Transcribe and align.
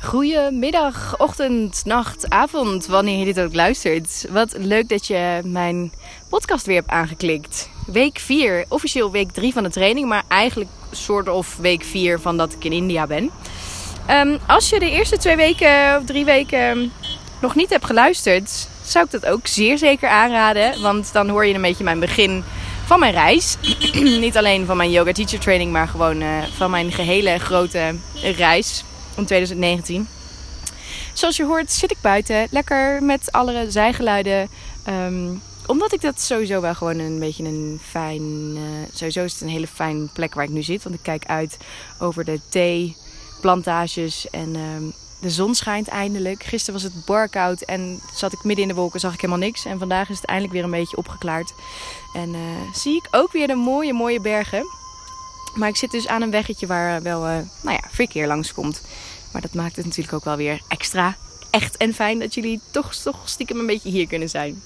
Goedemiddag, 0.00 1.14
ochtend, 1.18 1.82
nacht, 1.84 2.30
avond, 2.30 2.86
wanneer 2.86 3.18
je 3.18 3.24
dit 3.24 3.40
ook 3.40 3.54
luistert. 3.54 4.26
Wat 4.30 4.54
leuk 4.58 4.88
dat 4.88 5.06
je 5.06 5.40
mijn 5.44 5.92
podcast 6.28 6.66
weer 6.66 6.76
hebt 6.76 6.90
aangeklikt. 6.90 7.70
Week 7.86 8.18
4, 8.18 8.64
officieel 8.68 9.10
week 9.10 9.30
3 9.30 9.52
van 9.52 9.62
de 9.62 9.70
training, 9.70 10.08
maar 10.08 10.22
eigenlijk 10.28 10.70
soort 10.90 11.28
of 11.28 11.56
week 11.56 11.84
4 11.84 12.20
van 12.20 12.36
dat 12.36 12.52
ik 12.52 12.64
in 12.64 12.72
India 12.72 13.06
ben. 13.06 13.30
Um, 14.10 14.38
als 14.46 14.68
je 14.68 14.78
de 14.78 14.90
eerste 14.90 15.16
twee 15.16 15.36
weken 15.36 15.96
of 15.98 16.04
drie 16.04 16.24
weken 16.24 16.92
nog 17.40 17.54
niet 17.54 17.70
hebt 17.70 17.86
geluisterd, 17.86 18.68
zou 18.82 19.04
ik 19.04 19.10
dat 19.10 19.26
ook 19.26 19.46
zeer 19.46 19.78
zeker 19.78 20.08
aanraden. 20.08 20.82
Want 20.82 21.12
dan 21.12 21.28
hoor 21.28 21.46
je 21.46 21.54
een 21.54 21.62
beetje 21.62 21.84
mijn 21.84 22.00
begin 22.00 22.44
van 22.84 23.00
mijn 23.00 23.12
reis. 23.12 23.56
niet 24.24 24.36
alleen 24.36 24.66
van 24.66 24.76
mijn 24.76 24.90
yoga 24.90 25.12
teacher 25.12 25.38
training, 25.40 25.72
maar 25.72 25.88
gewoon 25.88 26.22
uh, 26.22 26.28
van 26.56 26.70
mijn 26.70 26.92
gehele 26.92 27.38
grote 27.38 27.94
reis 28.22 28.84
in 29.18 29.26
2019. 29.26 30.08
Zoals 31.12 31.36
je 31.36 31.44
hoort 31.44 31.72
zit 31.72 31.90
ik 31.90 32.00
buiten, 32.00 32.46
lekker 32.50 33.02
met 33.02 33.32
alle 33.32 33.70
zijgeluiden. 33.70 34.48
Um, 34.88 35.42
omdat 35.66 35.92
ik 35.92 36.00
dat 36.00 36.20
sowieso 36.20 36.60
wel 36.60 36.74
gewoon 36.74 36.98
een 36.98 37.18
beetje 37.18 37.44
een 37.44 37.80
fijn... 37.88 38.22
Uh, 38.56 38.60
sowieso 38.92 39.24
is 39.24 39.32
het 39.32 39.40
een 39.40 39.48
hele 39.48 39.66
fijn 39.66 40.10
plek 40.12 40.34
waar 40.34 40.44
ik 40.44 40.50
nu 40.50 40.62
zit. 40.62 40.82
Want 40.82 40.94
ik 40.94 41.02
kijk 41.02 41.24
uit 41.26 41.56
over 41.98 42.24
de 42.24 42.40
theeplantages 42.48 44.30
en... 44.30 44.56
Um, 44.56 44.92
de 45.20 45.30
zon 45.30 45.54
schijnt 45.54 45.88
eindelijk. 45.88 46.42
Gisteren 46.42 46.80
was 46.80 46.92
het 46.92 47.04
bar 47.04 47.28
koud 47.28 47.62
en 47.62 48.00
zat 48.14 48.32
ik 48.32 48.44
midden 48.44 48.62
in 48.62 48.70
de 48.70 48.76
wolken, 48.76 49.00
zag 49.00 49.14
ik 49.14 49.20
helemaal 49.20 49.46
niks. 49.46 49.64
En 49.64 49.78
vandaag 49.78 50.08
is 50.08 50.16
het 50.16 50.26
eindelijk 50.26 50.54
weer 50.54 50.64
een 50.64 50.70
beetje 50.70 50.96
opgeklaard. 50.96 51.52
En 52.14 52.34
uh, 52.34 52.40
zie 52.72 52.96
ik 52.96 53.08
ook 53.10 53.32
weer 53.32 53.46
de 53.46 53.54
mooie, 53.54 53.92
mooie 53.92 54.20
bergen. 54.20 54.66
Maar 55.54 55.68
ik 55.68 55.76
zit 55.76 55.90
dus 55.90 56.08
aan 56.08 56.22
een 56.22 56.30
weggetje 56.30 56.66
waar 56.66 57.02
wel, 57.02 57.26
uh, 57.26 57.36
nou 57.62 57.78
ja, 57.82 57.82
verkeer 57.90 58.26
langskomt. 58.26 58.82
Maar 59.32 59.42
dat 59.42 59.54
maakt 59.54 59.76
het 59.76 59.84
natuurlijk 59.84 60.14
ook 60.14 60.24
wel 60.24 60.36
weer 60.36 60.60
extra 60.68 61.16
echt 61.50 61.76
en 61.76 61.94
fijn 61.94 62.18
dat 62.18 62.34
jullie 62.34 62.60
toch, 62.70 62.94
toch 62.94 63.28
stiekem 63.28 63.58
een 63.58 63.66
beetje 63.66 63.90
hier 63.90 64.06
kunnen 64.06 64.28
zijn. 64.28 64.62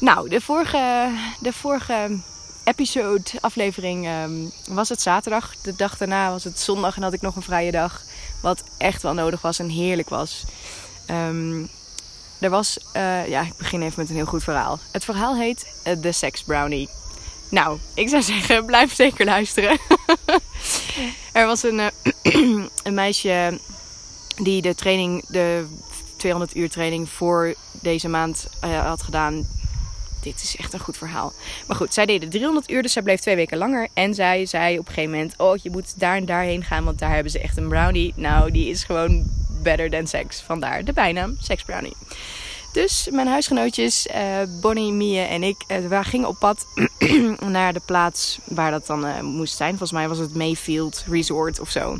Nou, 0.00 0.28
de 0.28 0.40
vorige, 0.40 1.10
de 1.40 1.52
vorige 1.52 2.18
episode, 2.64 3.30
aflevering, 3.40 4.08
um, 4.08 4.52
was 4.68 4.88
het 4.88 5.00
zaterdag. 5.00 5.56
De 5.62 5.76
dag 5.76 5.96
daarna 5.96 6.30
was 6.30 6.44
het 6.44 6.60
zondag 6.60 6.96
en 6.96 7.02
had 7.02 7.12
ik 7.12 7.20
nog 7.20 7.36
een 7.36 7.42
vrije 7.42 7.70
dag. 7.70 8.02
Wat 8.42 8.62
echt 8.78 9.02
wel 9.02 9.14
nodig 9.14 9.40
was 9.40 9.58
en 9.58 9.68
heerlijk 9.68 10.08
was. 10.08 10.44
Um, 11.10 11.68
er 12.40 12.50
was, 12.50 12.78
uh, 12.96 13.28
ja, 13.28 13.42
ik 13.42 13.56
begin 13.56 13.82
even 13.82 14.00
met 14.00 14.08
een 14.08 14.16
heel 14.16 14.24
goed 14.24 14.44
verhaal. 14.44 14.78
Het 14.92 15.04
verhaal 15.04 15.36
heet 15.36 15.66
uh, 15.86 15.92
The 15.92 16.12
Sex 16.12 16.42
Brownie. 16.42 16.88
Nou, 17.50 17.78
ik 17.94 18.08
zou 18.08 18.22
zeggen, 18.32 18.64
blijf 18.64 18.94
zeker 18.94 19.24
luisteren. 19.24 19.78
er 21.32 21.46
was 21.46 21.62
een, 21.62 21.78
uh, 21.78 21.86
een 22.84 22.94
meisje 22.94 23.58
die 24.36 24.62
de 24.62 24.74
training, 24.74 25.24
de 25.28 25.66
200 26.16 26.56
uur 26.56 26.70
training 26.70 27.08
voor 27.08 27.54
deze 27.72 28.08
maand 28.08 28.48
had 28.60 29.02
gedaan. 29.02 29.46
Dit 30.22 30.42
is 30.42 30.56
echt 30.56 30.72
een 30.72 30.80
goed 30.80 30.96
verhaal. 30.96 31.32
Maar 31.66 31.76
goed, 31.76 31.94
zij 31.94 32.06
deden 32.06 32.28
300 32.28 32.70
uur, 32.70 32.82
dus 32.82 32.92
zij 32.92 33.02
bleef 33.02 33.20
twee 33.20 33.36
weken 33.36 33.58
langer. 33.58 33.88
En 33.94 34.14
zij 34.14 34.46
zei 34.46 34.78
op 34.78 34.86
een 34.86 34.94
gegeven 34.94 35.10
moment: 35.10 35.34
Oh, 35.36 35.56
je 35.56 35.70
moet 35.70 36.00
daar 36.00 36.16
en 36.16 36.24
daarheen 36.24 36.64
gaan, 36.64 36.84
want 36.84 36.98
daar 36.98 37.14
hebben 37.14 37.32
ze 37.32 37.38
echt 37.38 37.56
een 37.56 37.68
brownie. 37.68 38.12
Nou, 38.16 38.50
die 38.50 38.70
is 38.70 38.84
gewoon 38.84 39.24
better 39.62 39.90
than 39.90 40.06
sex. 40.06 40.40
Vandaar 40.40 40.84
de 40.84 40.92
bijnaam 40.92 41.36
Sex 41.40 41.62
Brownie. 41.62 41.96
Dus 42.72 43.08
mijn 43.10 43.26
huisgenootjes, 43.26 44.06
uh, 44.06 44.14
Bonnie, 44.60 44.92
Mie 44.92 45.20
en 45.20 45.42
ik, 45.42 45.56
uh, 45.68 45.88
we 45.88 46.04
gingen 46.04 46.28
op 46.28 46.38
pad 46.38 46.66
naar 47.46 47.72
de 47.72 47.80
plaats 47.84 48.38
waar 48.44 48.70
dat 48.70 48.86
dan 48.86 49.06
uh, 49.06 49.20
moest 49.20 49.56
zijn. 49.56 49.70
Volgens 49.70 49.92
mij 49.92 50.08
was 50.08 50.18
het 50.18 50.34
Mayfield 50.34 51.04
Resort 51.08 51.60
of 51.60 51.70
zo. 51.70 51.98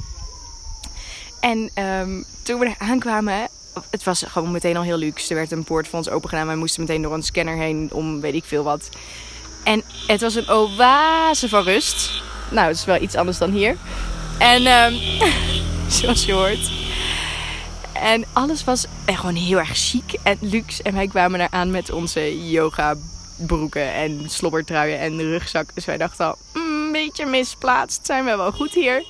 En 1.40 1.70
um, 1.84 2.24
toen 2.42 2.58
we 2.58 2.66
er 2.66 2.74
aankwamen, 2.78 3.48
het 3.90 4.04
was 4.04 4.22
gewoon 4.26 4.50
meteen 4.50 4.76
al 4.76 4.82
heel 4.82 4.96
luxe. 4.96 5.28
Er 5.28 5.34
werd 5.34 5.50
een 5.50 5.64
poort 5.64 5.88
voor 5.88 5.98
ons 5.98 6.08
open 6.08 6.28
gedaan. 6.28 6.46
Wij 6.46 6.56
moesten 6.56 6.80
meteen 6.80 7.02
door 7.02 7.14
een 7.14 7.22
scanner 7.22 7.56
heen 7.56 7.90
om 7.92 8.20
weet 8.20 8.34
ik 8.34 8.44
veel 8.44 8.64
wat. 8.64 8.88
En 9.64 9.82
het 10.06 10.20
was 10.20 10.34
een 10.34 10.48
oase 10.48 11.48
van 11.48 11.62
rust. 11.62 12.22
Nou, 12.50 12.68
het 12.68 12.76
is 12.76 12.84
wel 12.84 13.02
iets 13.02 13.14
anders 13.14 13.38
dan 13.38 13.50
hier. 13.50 13.76
En 14.38 14.66
um, 14.66 15.00
zoals 15.98 16.24
je 16.24 16.32
hoort. 16.32 16.70
En 18.00 18.24
alles 18.32 18.64
was 18.64 18.86
gewoon 19.06 19.34
heel 19.34 19.58
erg 19.58 19.70
chic 19.78 20.12
en 20.22 20.36
luxe. 20.40 20.82
En 20.82 20.94
wij 20.94 21.06
kwamen 21.06 21.38
daar 21.38 21.50
aan 21.50 21.70
met 21.70 21.90
onze 21.90 22.50
yoga 22.50 22.94
broeken 23.36 23.92
en 23.92 24.30
slobbertruien 24.30 24.98
en 24.98 25.20
rugzak. 25.20 25.74
Dus 25.74 25.84
wij 25.84 25.96
dachten 25.96 26.26
al, 26.26 26.38
mm, 26.52 26.84
een 26.86 26.92
beetje 26.92 27.26
misplaatst. 27.26 28.06
Zijn 28.06 28.24
we 28.24 28.36
wel 28.36 28.52
goed 28.52 28.74
hier? 28.74 29.04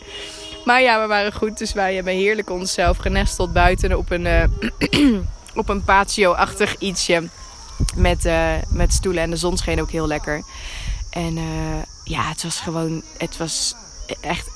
Maar 0.64 0.82
ja, 0.82 1.00
we 1.00 1.06
waren 1.06 1.32
goed. 1.32 1.58
Dus 1.58 1.72
wij 1.72 1.94
hebben 1.94 2.12
heerlijk 2.12 2.50
onszelf 2.50 2.96
genesteld 2.96 3.52
buiten 3.52 3.98
op 3.98 4.10
een, 4.10 4.26
uh, 4.26 5.18
op 5.60 5.68
een 5.68 5.84
patio-achtig 5.84 6.78
ietsje. 6.78 7.28
Met, 7.94 8.24
uh, 8.24 8.52
met 8.68 8.92
stoelen. 8.92 9.22
En 9.22 9.30
de 9.30 9.36
zon 9.36 9.56
scheen 9.56 9.80
ook 9.80 9.90
heel 9.90 10.06
lekker. 10.06 10.42
En 11.10 11.36
uh, 11.36 11.44
ja, 12.04 12.22
het 12.28 12.42
was 12.42 12.60
gewoon... 12.60 13.02
Het 13.18 13.36
was 13.36 13.74
echt... 14.20 14.48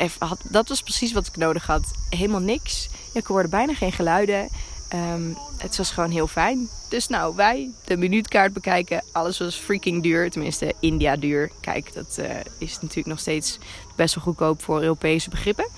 Dat 0.43 0.69
was 0.69 0.83
precies 0.83 1.13
wat 1.13 1.27
ik 1.27 1.37
nodig 1.37 1.67
had. 1.67 1.83
Helemaal 2.11 2.41
niks. 2.41 2.89
Ik 3.13 3.27
hoorde 3.27 3.49
bijna 3.49 3.75
geen 3.75 3.93
geluiden. 3.93 4.49
Um, 4.95 5.37
het 5.59 5.77
was 5.77 5.91
gewoon 5.91 6.11
heel 6.11 6.27
fijn. 6.27 6.69
Dus 6.89 7.09
nou, 7.09 7.37
wij 7.37 7.71
de 7.85 7.97
minuutkaart 7.97 8.53
bekijken. 8.53 9.03
Alles 9.13 9.39
was 9.39 9.57
freaking 9.57 10.03
duur. 10.03 10.31
Tenminste, 10.31 10.75
India 10.81 11.17
duur. 11.17 11.51
Kijk, 11.61 11.95
dat 11.95 12.17
uh, 12.21 12.27
is 12.59 12.75
natuurlijk 12.75 13.07
nog 13.07 13.19
steeds 13.19 13.59
best 13.97 14.15
wel 14.15 14.25
goedkoop 14.25 14.63
voor 14.63 14.83
Europese 14.83 15.31
begrippen. 15.31 15.69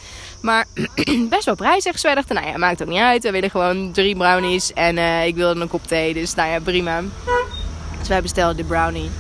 Maar 0.41 0.67
best 1.29 1.45
wel 1.45 1.55
prijzig. 1.55 1.93
Dus 1.93 2.03
wij 2.03 2.15
dachten, 2.15 2.35
nou 2.35 2.47
ja, 2.47 2.59
maakt 2.59 2.83
ook 2.83 2.89
niet 2.89 2.99
uit. 2.99 3.23
We 3.23 3.31
willen 3.31 3.51
gewoon 3.51 3.93
drie 3.93 4.17
brownies. 4.17 4.73
En 4.73 4.97
uh, 4.97 5.27
ik 5.27 5.35
wilde 5.35 5.61
een 5.61 5.69
kop 5.69 5.87
thee. 5.87 6.15
Dus 6.15 6.35
nou 6.35 6.51
ja, 6.51 6.61
prima. 6.61 7.03
Dus 7.99 8.09
wij 8.09 8.23
bestelden 8.23 8.57
de 8.57 8.65
brownie. 8.65 9.11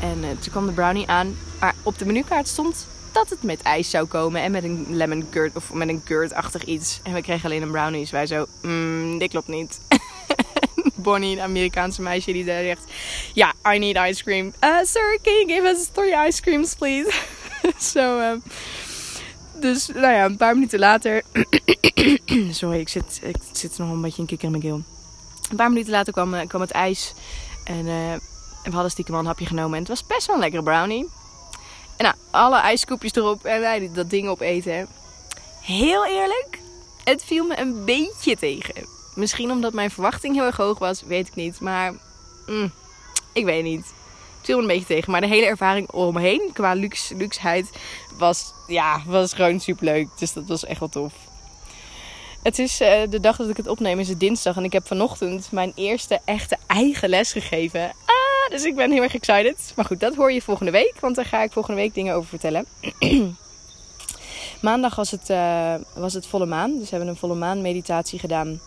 En 0.00 0.18
uh, 0.18 0.28
toen 0.28 0.50
kwam 0.50 0.66
de 0.66 0.72
brownie 0.72 1.08
aan. 1.08 1.36
Maar 1.60 1.74
op 1.82 1.98
de 1.98 2.06
menukaart 2.06 2.48
stond 2.48 2.86
dat 3.12 3.28
het 3.28 3.42
met 3.42 3.62
ijs 3.62 3.90
zou 3.90 4.06
komen 4.06 4.42
en 4.42 4.50
met 4.50 4.64
een 4.64 4.86
lemon 4.88 5.26
curd 5.30 5.56
of 5.56 5.72
met 5.72 5.88
een 5.88 6.02
curd-achtig 6.04 6.64
iets. 6.64 7.00
En 7.02 7.12
we 7.12 7.22
kregen 7.22 7.44
alleen 7.44 7.62
een 7.62 7.70
brownies. 7.70 8.10
Wij 8.10 8.26
zo, 8.26 8.46
mm, 8.62 9.18
dit 9.18 9.30
klopt 9.30 9.48
niet. 9.48 9.80
Bonnie, 10.94 11.36
een 11.36 11.42
Amerikaanse 11.42 12.02
meisje, 12.02 12.32
die 12.32 12.44
daar 12.44 12.62
zegt: 12.62 12.84
Ja, 13.34 13.54
I 13.74 13.78
need 13.78 13.96
ice 13.96 14.22
cream. 14.22 14.52
Uh, 14.64 14.78
sir, 14.82 15.18
can 15.22 15.34
you 15.34 15.48
give 15.48 15.66
us 15.66 15.86
three 15.92 16.26
ice 16.26 16.42
creams, 16.42 16.74
please? 16.74 17.12
Zo, 17.92 18.18
um, 18.18 18.42
dus 19.60 19.86
nou 19.86 20.12
ja, 20.12 20.24
een 20.24 20.36
paar 20.36 20.54
minuten 20.54 20.78
later. 20.78 21.22
Sorry, 22.50 22.78
ik 22.78 22.88
zit, 22.88 23.20
ik 23.22 23.36
zit 23.52 23.78
nog 23.78 23.90
een 23.90 24.00
beetje 24.00 24.20
een 24.20 24.28
kikker 24.28 24.46
in 24.46 24.50
mijn 24.50 24.62
keel. 24.62 24.82
Een 25.50 25.56
paar 25.56 25.68
minuten 25.68 25.92
later 25.92 26.12
kwam, 26.12 26.46
kwam 26.46 26.60
het 26.60 26.70
ijs. 26.70 27.14
En 27.64 27.86
uh, 27.86 28.14
we 28.64 28.70
hadden 28.70 28.90
stiekem 28.90 29.14
al 29.14 29.20
een 29.20 29.26
hapje 29.26 29.46
genomen. 29.46 29.72
En 29.72 29.78
het 29.78 29.88
was 29.88 30.06
best 30.06 30.26
wel 30.26 30.36
een 30.36 30.42
lekkere 30.42 30.62
brownie. 30.62 31.08
En 32.00 32.06
nou, 32.06 32.16
alle 32.30 32.56
ijskoepjes 32.56 33.14
erop 33.14 33.44
en 33.44 33.60
wij 33.60 33.90
dat 33.92 34.10
ding 34.10 34.28
opeten. 34.28 34.88
Heel 35.60 36.06
eerlijk, 36.06 36.58
het 37.04 37.24
viel 37.24 37.46
me 37.46 37.58
een 37.58 37.84
beetje 37.84 38.36
tegen. 38.36 38.86
Misschien 39.14 39.50
omdat 39.50 39.72
mijn 39.72 39.90
verwachting 39.90 40.34
heel 40.34 40.44
erg 40.44 40.56
hoog 40.56 40.78
was, 40.78 41.02
weet 41.02 41.26
ik 41.26 41.34
niet. 41.34 41.60
Maar 41.60 41.94
mm, 42.46 42.72
ik 43.32 43.44
weet 43.44 43.62
niet. 43.62 43.84
Het 44.36 44.44
viel 44.44 44.56
me 44.56 44.62
een 44.62 44.68
beetje 44.68 44.94
tegen. 44.94 45.10
Maar 45.10 45.20
de 45.20 45.26
hele 45.26 45.46
ervaring 45.46 45.90
omheen, 45.90 46.50
qua 46.52 46.72
luxe, 46.72 47.16
luxeheid, 47.16 47.70
was, 48.18 48.52
ja, 48.66 49.02
was 49.06 49.32
gewoon 49.32 49.60
super 49.60 49.84
leuk. 49.84 50.08
Dus 50.18 50.32
dat 50.32 50.46
was 50.46 50.64
echt 50.64 50.80
wel 50.80 50.88
tof. 50.88 51.12
Het 52.42 52.58
is 52.58 52.80
uh, 52.80 52.88
de 53.10 53.20
dag 53.20 53.36
dat 53.36 53.48
ik 53.48 53.56
het 53.56 53.68
opneem, 53.68 53.98
is 53.98 54.08
het 54.08 54.20
dinsdag. 54.20 54.56
En 54.56 54.64
ik 54.64 54.72
heb 54.72 54.86
vanochtend 54.86 55.52
mijn 55.52 55.72
eerste 55.74 56.20
echte 56.24 56.56
eigen 56.66 57.08
les 57.08 57.32
gegeven. 57.32 57.92
Dus 58.50 58.64
ik 58.64 58.74
ben 58.74 58.90
heel 58.90 59.02
erg 59.02 59.14
excited. 59.14 59.72
Maar 59.76 59.84
goed, 59.84 60.00
dat 60.00 60.14
hoor 60.14 60.32
je 60.32 60.42
volgende 60.42 60.70
week. 60.70 60.94
Want 61.00 61.16
daar 61.16 61.24
ga 61.24 61.42
ik 61.42 61.52
volgende 61.52 61.80
week 61.80 61.94
dingen 61.94 62.14
over 62.14 62.28
vertellen. 62.28 62.66
Maandag 64.60 64.94
was 64.94 65.10
het, 65.10 65.30
uh, 65.30 65.74
was 65.94 66.14
het 66.14 66.26
volle 66.26 66.46
maan. 66.46 66.70
Dus 66.70 66.90
we 66.90 66.96
hebben 66.96 67.08
een 67.08 67.16
volle 67.16 67.34
maan 67.34 67.62
meditatie 67.62 68.18
gedaan. 68.18 68.60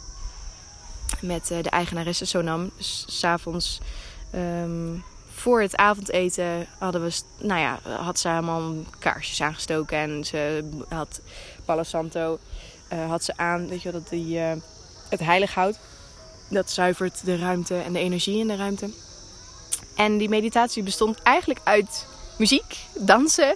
Met 1.22 1.52
uh, 1.52 1.64
de 1.64 1.70
eigenaresse 1.70 2.26
Sonam. 2.26 2.72
Dus 2.78 3.06
s'avonds 3.08 3.80
um, 4.36 5.04
voor 5.30 5.62
het 5.62 5.76
avondeten 5.76 6.68
hadden 6.78 7.04
we, 7.04 7.22
nou 7.40 7.60
ja, 7.60 7.80
had 7.98 8.20
ze 8.20 8.30
allemaal 8.30 8.74
kaarsjes 9.00 9.42
aangestoken. 9.42 9.98
En 9.98 10.26
ze 10.26 10.70
had 10.90 11.22
Palo 11.66 11.84
Santo 11.84 12.40
uh, 12.94 13.10
had 13.10 13.24
ze 13.24 13.34
aan, 13.38 13.68
weet 13.68 13.82
je 13.82 13.92
wel, 13.92 14.02
dat 14.02 14.10
die, 14.10 14.38
het 15.10 15.20
heilig 15.20 15.54
hout. 15.54 15.80
Dat 16.50 16.72
zuivert 16.72 17.26
de 17.26 17.38
ruimte 17.38 17.78
en 17.78 17.94
de 17.94 18.00
energie 18.00 18.40
in 18.40 18.48
de 18.48 18.56
ruimte. 18.56 18.90
En 19.96 20.18
die 20.18 20.30
meditatie 20.30 20.84
bestond 20.84 21.22
eigenlijk 21.22 21.60
uit 21.64 22.06
muziek, 22.38 22.78
dansen. 23.00 23.56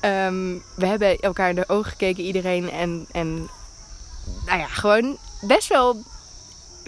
Um, 0.00 0.62
we 0.76 0.86
hebben 0.86 1.18
elkaar 1.18 1.48
in 1.48 1.54
de 1.54 1.68
ogen 1.68 1.90
gekeken, 1.90 2.24
iedereen. 2.24 2.70
En, 2.70 3.06
en 3.12 3.48
nou 4.46 4.58
ja, 4.58 4.66
gewoon 4.66 5.18
best 5.40 5.68
wel, 5.68 6.02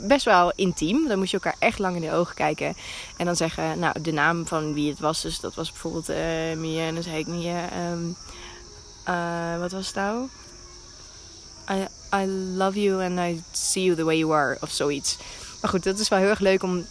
best 0.03 0.25
wel 0.25 0.53
intiem. 0.55 1.09
Dan 1.09 1.19
moest 1.19 1.31
je 1.31 1.37
elkaar 1.37 1.57
echt 1.59 1.79
lang 1.79 1.97
in 1.97 2.03
de 2.03 2.13
ogen 2.13 2.35
kijken. 2.35 2.77
En 3.17 3.27
dan 3.27 3.37
zeggen, 3.37 3.79
nou, 3.79 4.01
de 4.01 4.13
naam 4.13 4.47
van 4.47 4.75
wie 4.75 4.91
het 4.91 5.01
was. 5.01 5.23
Dus 5.23 5.41
dat 5.41 5.55
was 5.55 5.71
bijvoorbeeld 5.71 6.11
uh, 6.11 6.17
Mia. 6.57 6.87
En 6.87 6.95
dan 6.95 7.03
zei 7.03 7.19
ik 7.19 7.27
Mia, 7.27 7.91
um, 7.91 8.17
uh, 9.09 9.59
wat 9.59 9.73
was 9.73 9.87
het 9.87 9.95
nou? 9.95 10.29
I 12.15 12.27
love 12.57 12.83
you 12.83 13.05
and 13.05 13.19
I 13.19 13.43
see 13.53 13.85
you 13.85 13.97
the 13.97 14.05
way 14.05 14.17
you 14.17 14.35
are. 14.35 14.59
Of 14.61 14.71
zoiets. 14.71 15.17
Maar 15.61 15.71
goed, 15.71 15.85
dat 15.85 15.99
is 15.99 16.09
wel 16.09 16.19
heel 16.19 16.29
erg 16.29 16.39
leuk 16.39 16.63
om 16.63 16.87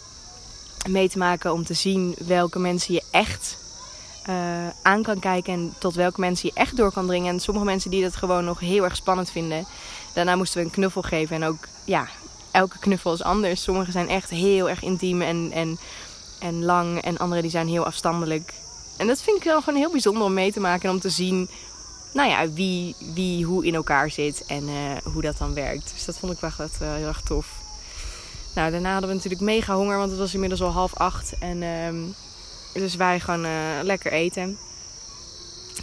mee 0.88 1.08
te 1.08 1.18
maken. 1.18 1.52
Om 1.52 1.64
te 1.64 1.74
zien 1.74 2.14
welke 2.26 2.58
mensen 2.58 2.94
je 2.94 3.02
echt 3.10 3.58
uh, 4.28 4.68
aan 4.82 5.02
kan 5.02 5.18
kijken. 5.18 5.52
En 5.52 5.74
tot 5.78 5.94
welke 5.94 6.20
mensen 6.20 6.48
je 6.48 6.60
echt 6.60 6.76
door 6.76 6.92
kan 6.92 7.06
dringen. 7.06 7.32
En 7.32 7.40
sommige 7.40 7.66
mensen 7.66 7.90
die 7.90 8.02
dat 8.02 8.16
gewoon 8.16 8.44
nog 8.44 8.60
heel 8.60 8.84
erg 8.84 8.96
spannend 8.96 9.30
vinden. 9.30 9.66
Daarna 10.14 10.36
moesten 10.36 10.58
we 10.58 10.64
een 10.64 10.72
knuffel 10.72 11.02
geven. 11.02 11.36
En 11.36 11.44
ook, 11.44 11.68
ja, 11.84 12.08
elke 12.50 12.78
knuffel 12.78 13.12
is 13.12 13.22
anders. 13.22 13.62
Sommige 13.62 13.90
zijn 13.90 14.08
echt 14.08 14.30
heel 14.30 14.68
erg 14.68 14.82
intiem 14.82 15.22
en, 15.22 15.50
en, 15.52 15.78
en 16.40 16.64
lang. 16.64 17.02
En 17.02 17.18
andere 17.18 17.42
die 17.42 17.50
zijn 17.50 17.68
heel 17.68 17.84
afstandelijk. 17.84 18.54
En 18.96 19.06
dat 19.06 19.22
vind 19.22 19.36
ik 19.36 19.44
wel 19.44 19.62
gewoon 19.62 19.78
heel 19.78 19.90
bijzonder 19.90 20.22
om 20.22 20.34
mee 20.34 20.52
te 20.52 20.60
maken. 20.60 20.88
En 20.88 20.94
om 20.94 21.00
te 21.00 21.10
zien 21.10 21.48
nou 22.16 22.28
ja, 22.28 22.52
wie, 22.52 22.96
wie 23.14 23.44
hoe 23.44 23.66
in 23.66 23.74
elkaar 23.74 24.10
zit 24.10 24.44
en 24.46 24.68
uh, 24.68 24.96
hoe 25.12 25.22
dat 25.22 25.38
dan 25.38 25.54
werkt. 25.54 25.90
Dus 25.92 26.04
dat 26.04 26.18
vond 26.18 26.32
ik 26.32 26.40
wel 26.40 26.50
echt, 26.50 26.80
uh, 26.82 26.94
heel 26.94 27.06
erg 27.06 27.20
tof. 27.20 27.46
Nou, 28.56 28.70
daarna 28.70 28.92
hadden 28.92 29.08
we 29.08 29.14
natuurlijk 29.14 29.42
mega 29.42 29.74
honger, 29.74 29.98
want 29.98 30.10
het 30.10 30.18
was 30.18 30.34
inmiddels 30.34 30.62
al 30.62 30.70
half 30.70 30.94
acht. 30.94 31.34
En 31.38 31.62
um, 31.62 32.14
dus 32.72 32.94
wij 32.94 33.20
gewoon 33.20 33.44
uh, 33.44 33.78
lekker 33.82 34.12
eten. 34.12 34.58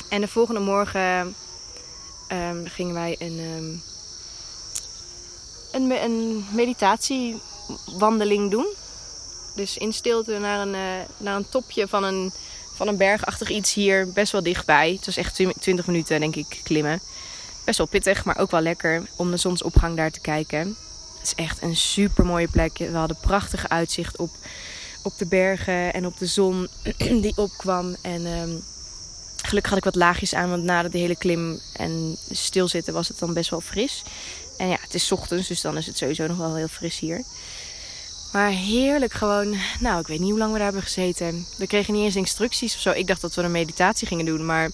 En 0.09 0.21
de 0.21 0.27
volgende 0.27 0.59
morgen 0.59 1.35
um, 2.31 2.67
gingen 2.67 2.93
wij 2.93 3.15
een, 3.19 3.39
um, 3.39 3.81
een, 5.71 6.03
een 6.03 6.45
meditatiewandeling 6.51 8.51
doen. 8.51 8.67
Dus 9.55 9.77
in 9.77 9.93
stilte 9.93 10.37
naar 10.37 10.67
een, 10.67 11.05
naar 11.17 11.35
een 11.35 11.49
topje 11.49 11.87
van 11.87 12.03
een 12.03 12.31
van 12.75 12.87
een 12.87 12.97
bergachtig 12.97 13.49
iets 13.49 13.73
hier 13.73 14.11
best 14.11 14.31
wel 14.31 14.43
dichtbij. 14.43 14.91
Het 14.91 15.05
was 15.05 15.17
echt 15.17 15.41
20 15.59 15.87
minuten, 15.87 16.19
denk 16.19 16.35
ik, 16.35 16.59
klimmen. 16.63 17.01
Best 17.65 17.77
wel 17.77 17.87
pittig, 17.87 18.25
maar 18.25 18.37
ook 18.37 18.51
wel 18.51 18.61
lekker 18.61 19.03
om 19.15 19.31
de 19.31 19.37
zonsopgang 19.37 19.95
daar 19.95 20.11
te 20.11 20.21
kijken. 20.21 20.77
Het 21.23 21.37
is 21.37 21.45
echt 21.45 21.61
een 21.61 21.75
super 21.75 22.25
mooie 22.25 22.47
plek. 22.47 22.77
We 22.77 22.91
hadden 22.91 23.17
prachtig 23.21 23.69
uitzicht 23.69 24.17
op, 24.17 24.29
op 25.03 25.17
de 25.17 25.25
bergen 25.25 25.93
en 25.93 26.05
op 26.05 26.17
de 26.17 26.25
zon 26.25 26.67
die 26.97 27.37
opkwam. 27.37 27.95
En 28.01 28.25
um, 28.25 28.63
gelukkig 29.43 29.69
had 29.69 29.79
ik 29.79 29.83
wat 29.83 29.95
laagjes 29.95 30.35
aan, 30.35 30.49
want 30.49 30.63
na 30.63 30.83
de 30.83 30.97
hele 30.97 31.15
klim 31.15 31.59
en 31.73 32.17
stilzitten 32.31 32.93
was 32.93 33.07
het 33.07 33.19
dan 33.19 33.33
best 33.33 33.49
wel 33.49 33.61
fris. 33.61 34.03
En 34.57 34.67
ja, 34.67 34.77
het 34.81 34.93
is 34.93 35.11
ochtends, 35.11 35.47
dus 35.47 35.61
dan 35.61 35.77
is 35.77 35.85
het 35.85 35.97
sowieso 35.97 36.27
nog 36.27 36.37
wel 36.37 36.55
heel 36.55 36.67
fris 36.67 36.99
hier. 36.99 37.23
Maar 38.33 38.49
heerlijk 38.49 39.13
gewoon. 39.13 39.55
Nou, 39.79 39.99
ik 39.99 40.07
weet 40.07 40.19
niet 40.19 40.29
hoe 40.29 40.39
lang 40.39 40.51
we 40.51 40.57
daar 40.57 40.65
hebben 40.67 40.83
gezeten. 40.83 41.45
We 41.57 41.67
kregen 41.67 41.93
niet 41.93 42.03
eens 42.03 42.15
instructies 42.15 42.75
of 42.75 42.81
zo. 42.81 42.91
Ik 42.91 43.07
dacht 43.07 43.21
dat 43.21 43.35
we 43.35 43.41
een 43.41 43.51
meditatie 43.51 44.07
gingen 44.07 44.25
doen. 44.25 44.45
Maar 44.45 44.71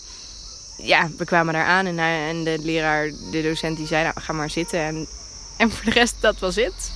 ja, 0.77 1.09
we 1.17 1.25
kwamen 1.25 1.53
daar 1.53 1.65
aan. 1.65 1.85
En, 1.85 1.99
eh, 1.99 2.29
en 2.29 2.43
de 2.43 2.59
leraar, 2.61 3.11
de 3.31 3.41
docent, 3.41 3.77
die 3.77 3.87
zei: 3.87 4.03
Nou, 4.03 4.19
ga 4.19 4.33
maar 4.33 4.49
zitten. 4.49 4.79
En, 4.79 5.07
en 5.61 5.71
voor 5.71 5.85
de 5.85 5.91
rest, 5.99 6.15
dat 6.19 6.39
was 6.39 6.55
het. 6.55 6.91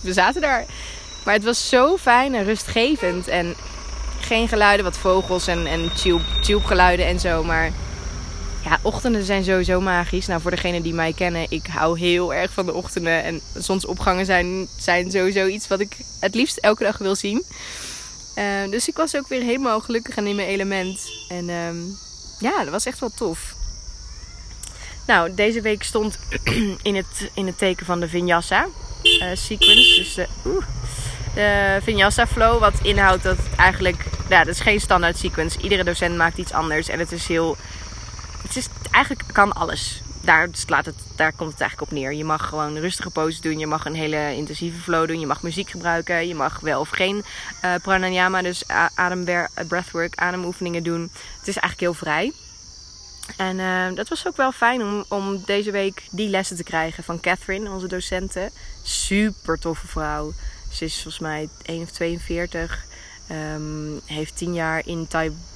we 0.00 0.12
zaten 0.12 0.40
daar. 0.40 0.64
Maar 1.24 1.34
het 1.34 1.44
was 1.44 1.68
zo 1.68 1.96
fijn 1.96 2.34
en 2.34 2.44
rustgevend. 2.44 3.28
En 3.28 3.54
geen 4.20 4.48
geluiden, 4.48 4.84
wat 4.84 4.98
vogels 4.98 5.46
en, 5.46 5.66
en 5.66 5.92
tube, 6.42 6.66
geluiden 6.66 7.06
en 7.06 7.20
zo. 7.20 7.44
Maar 7.44 7.72
ja, 8.64 8.78
ochtenden 8.82 9.24
zijn 9.24 9.44
sowieso 9.44 9.80
magisch. 9.80 10.26
Nou, 10.26 10.40
voor 10.40 10.50
degenen 10.50 10.82
die 10.82 10.94
mij 10.94 11.12
kennen, 11.12 11.46
ik 11.48 11.66
hou 11.66 11.98
heel 11.98 12.34
erg 12.34 12.52
van 12.52 12.66
de 12.66 12.72
ochtenden. 12.72 13.22
En 13.22 13.40
zonsopgangen 13.54 14.26
zijn, 14.26 14.68
zijn 14.76 15.10
sowieso 15.10 15.46
iets 15.46 15.68
wat 15.68 15.80
ik 15.80 15.96
het 16.20 16.34
liefst 16.34 16.56
elke 16.56 16.84
dag 16.84 16.98
wil 16.98 17.14
zien. 17.14 17.44
Uh, 18.38 18.70
dus 18.70 18.88
ik 18.88 18.96
was 18.96 19.16
ook 19.16 19.28
weer 19.28 19.42
helemaal 19.42 19.80
gelukkig 19.80 20.16
en 20.16 20.26
in 20.26 20.36
mijn 20.36 20.48
element. 20.48 21.10
En 21.28 21.48
uh, 21.48 21.68
ja, 22.38 22.58
dat 22.58 22.68
was 22.68 22.86
echt 22.86 22.98
wel 22.98 23.10
tof. 23.14 23.53
Nou, 25.06 25.34
deze 25.34 25.60
week 25.60 25.82
stond 25.82 26.18
in 26.82 26.94
het, 26.96 27.30
in 27.34 27.46
het 27.46 27.58
teken 27.58 27.86
van 27.86 28.00
de 28.00 28.08
Vinyasa 28.08 28.66
uh, 29.02 29.26
sequence. 29.34 29.96
Dus 29.96 30.14
de, 31.34 31.78
Vinyasa 31.82 32.26
flow. 32.26 32.60
Wat 32.60 32.74
inhoudt 32.82 33.22
dat 33.22 33.38
eigenlijk... 33.56 34.04
Ja, 34.28 34.38
dat 34.44 34.54
is 34.54 34.60
geen 34.60 34.80
standaard 34.80 35.16
sequence. 35.16 35.60
Iedere 35.60 35.84
docent 35.84 36.16
maakt 36.16 36.38
iets 36.38 36.52
anders. 36.52 36.88
En 36.88 36.98
het 36.98 37.12
is 37.12 37.26
heel 37.26 37.56
het 38.42 38.56
is 38.56 38.68
eigenlijk 38.90 39.32
kan 39.32 39.52
alles. 39.52 40.02
Daar, 40.20 40.48
slaat 40.52 40.86
het, 40.86 40.94
daar 41.16 41.32
komt 41.32 41.50
het 41.50 41.60
eigenlijk 41.60 41.90
op 41.90 41.98
neer. 41.98 42.12
Je 42.12 42.24
mag 42.24 42.48
gewoon 42.48 42.76
rustige 42.78 43.10
poses 43.10 43.40
doen. 43.40 43.58
Je 43.58 43.66
mag 43.66 43.84
een 43.84 43.94
hele 43.94 44.34
intensieve 44.34 44.80
flow 44.80 45.08
doen. 45.08 45.20
Je 45.20 45.26
mag 45.26 45.42
muziek 45.42 45.70
gebruiken. 45.70 46.28
Je 46.28 46.34
mag 46.34 46.60
wel 46.60 46.80
of 46.80 46.88
geen 46.88 47.24
uh, 47.64 47.74
pranayama, 47.82 48.42
dus 48.42 48.62
ademwer 48.94 49.48
breathwork, 49.68 50.14
ademoefeningen 50.14 50.82
doen. 50.82 51.02
Het 51.38 51.48
is 51.48 51.56
eigenlijk 51.56 51.80
heel 51.80 51.94
vrij. 51.94 52.32
En 53.36 53.58
uh, 53.58 53.94
dat 53.94 54.08
was 54.08 54.26
ook 54.26 54.36
wel 54.36 54.52
fijn 54.52 54.82
om, 54.82 55.04
om 55.08 55.42
deze 55.44 55.70
week 55.70 56.02
die 56.10 56.28
lessen 56.28 56.56
te 56.56 56.62
krijgen 56.62 57.04
van 57.04 57.20
Catherine, 57.20 57.70
onze 57.70 57.86
docenten. 57.86 58.50
Super 58.82 59.58
toffe 59.58 59.86
vrouw. 59.86 60.32
Ze 60.72 60.84
is 60.84 60.94
volgens 60.94 61.18
mij 61.18 61.48
1 61.62 61.82
of 61.82 61.90
42. 61.90 62.84
Um, 63.30 64.00
heeft 64.04 64.36
10 64.36 64.54
jaar 64.54 64.86
in 64.86 65.06
Taiwan 65.06 65.52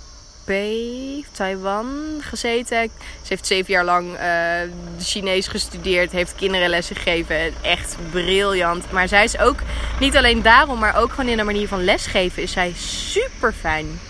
Taiwan 1.32 1.86
gezeten. 2.20 2.90
Ze 3.22 3.28
heeft 3.28 3.46
zeven 3.46 3.72
jaar 3.72 3.84
lang 3.84 4.18
uh, 4.18 4.72
Chinees 4.98 5.48
gestudeerd, 5.48 6.12
heeft 6.12 6.34
kinderenlessen 6.34 6.96
gegeven. 6.96 7.54
Echt 7.62 7.96
briljant. 8.10 8.90
Maar 8.92 9.08
zij 9.08 9.24
is 9.24 9.38
ook, 9.38 9.58
niet 10.00 10.16
alleen 10.16 10.42
daarom, 10.42 10.78
maar 10.78 10.96
ook 10.96 11.10
gewoon 11.10 11.30
in 11.30 11.36
de 11.36 11.42
manier 11.42 11.68
van 11.68 11.84
lesgeven, 11.84 12.42
is 12.42 12.52
zij 12.52 12.72
super 12.76 13.52
fijn. 13.52 14.00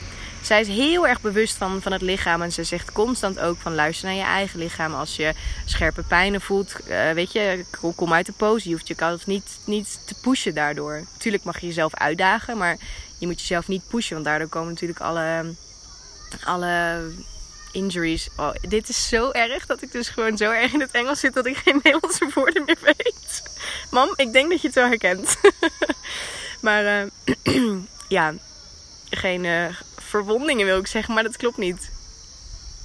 Zij 0.43 0.61
is 0.61 0.69
heel 0.69 1.07
erg 1.07 1.21
bewust 1.21 1.57
van, 1.57 1.83
van 1.83 1.93
het 1.93 2.03
lichaam. 2.03 2.43
En 2.43 2.53
ze 2.53 2.65
zegt 2.65 2.93
constant 2.93 3.39
ook 3.39 3.57
van 3.59 3.75
luister 3.75 4.07
naar 4.07 4.17
je 4.17 4.23
eigen 4.23 4.59
lichaam. 4.59 4.95
Als 4.95 5.17
je 5.17 5.33
scherpe 5.65 6.03
pijnen 6.03 6.41
voelt, 6.41 6.77
uh, 6.89 7.11
weet 7.11 7.33
je, 7.33 7.65
kom 7.97 8.13
uit 8.13 8.27
de 8.27 8.33
pose. 8.33 8.69
Je 8.69 8.75
hoeft 8.75 8.89
jezelf 8.89 9.27
niet, 9.27 9.59
niet 9.65 10.01
te 10.07 10.15
pushen 10.21 10.55
daardoor. 10.55 11.05
Tuurlijk 11.19 11.45
mag 11.45 11.61
je 11.61 11.67
jezelf 11.67 11.95
uitdagen, 11.95 12.57
maar 12.57 12.79
je 13.19 13.27
moet 13.27 13.41
jezelf 13.41 13.69
niet 13.69 13.89
pushen. 13.89 14.15
Want 14.15 14.27
daardoor 14.27 14.49
komen 14.49 14.69
natuurlijk 14.69 15.01
alle 15.01 15.55
alle 16.45 17.01
injuries. 17.73 18.29
Oh, 18.37 18.51
dit 18.61 18.89
is 18.89 19.09
zo 19.09 19.31
erg 19.31 19.67
dat 19.67 19.83
ik 19.83 19.93
dus 19.93 20.09
gewoon 20.09 20.37
zo 20.37 20.51
erg 20.51 20.73
in 20.73 20.81
het 20.81 20.91
Engels 20.91 21.21
zit 21.21 21.35
dat 21.35 21.47
ik 21.47 21.57
geen 21.57 21.81
Nederlandse 21.83 22.31
woorden 22.35 22.63
meer 22.67 22.79
weet. 22.83 23.43
Mam, 23.91 24.13
ik 24.17 24.33
denk 24.33 24.51
dat 24.51 24.61
je 24.61 24.67
het 24.67 24.77
wel 24.77 24.87
herkent. 24.87 25.37
maar 26.67 27.09
uh, 27.45 27.75
ja, 28.09 28.35
geen 29.11 29.45
uh, 29.45 29.67
verwondingen 30.09 30.67
wil 30.67 30.79
ik 30.79 30.87
zeggen, 30.87 31.15
maar 31.15 31.23
dat 31.23 31.37
klopt 31.37 31.57
niet. 31.57 31.91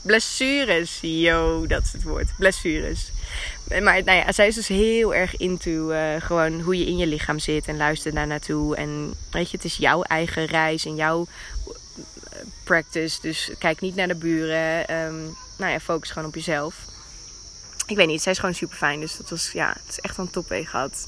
Blessures, 0.01 0.99
yo, 1.01 1.67
dat 1.67 1.83
is 1.83 1.91
het 1.91 2.03
woord. 2.03 2.35
Blessures. 2.37 3.11
Maar 3.67 4.03
nou 4.03 4.17
ja, 4.17 4.31
zij 4.31 4.47
is 4.47 4.55
dus 4.55 4.67
heel 4.67 5.15
erg 5.15 5.37
into 5.37 5.91
uh, 5.91 6.15
gewoon 6.19 6.61
hoe 6.61 6.77
je 6.77 6.85
in 6.85 6.97
je 6.97 7.07
lichaam 7.07 7.39
zit 7.39 7.67
en 7.67 7.77
luistert 7.77 8.15
daar 8.15 8.27
naartoe. 8.27 8.75
En 8.75 9.13
weet 9.31 9.51
je, 9.51 9.57
het 9.57 9.65
is 9.65 9.75
jouw 9.75 10.01
eigen 10.01 10.45
reis 10.45 10.85
en 10.85 10.95
jouw 10.95 11.27
practice. 12.63 13.21
Dus 13.21 13.51
kijk 13.59 13.81
niet 13.81 13.95
naar 13.95 14.07
de 14.07 14.15
buren. 14.15 14.95
Um, 14.95 15.37
nou 15.57 15.71
ja, 15.71 15.79
focus 15.79 16.11
gewoon 16.11 16.27
op 16.27 16.35
jezelf. 16.35 16.75
Ik 17.87 17.95
weet 17.95 18.07
niet, 18.07 18.21
zij 18.21 18.31
is 18.31 18.39
gewoon 18.39 18.55
super 18.55 18.77
fijn. 18.77 18.99
Dus 18.99 19.17
dat 19.17 19.29
was, 19.29 19.51
ja, 19.51 19.75
het 19.83 19.89
is 19.89 19.99
echt 19.99 20.17
een 20.17 20.29
topweek 20.29 20.67
gehad. 20.67 21.07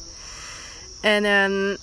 En 1.01 1.25
um, 1.25 1.77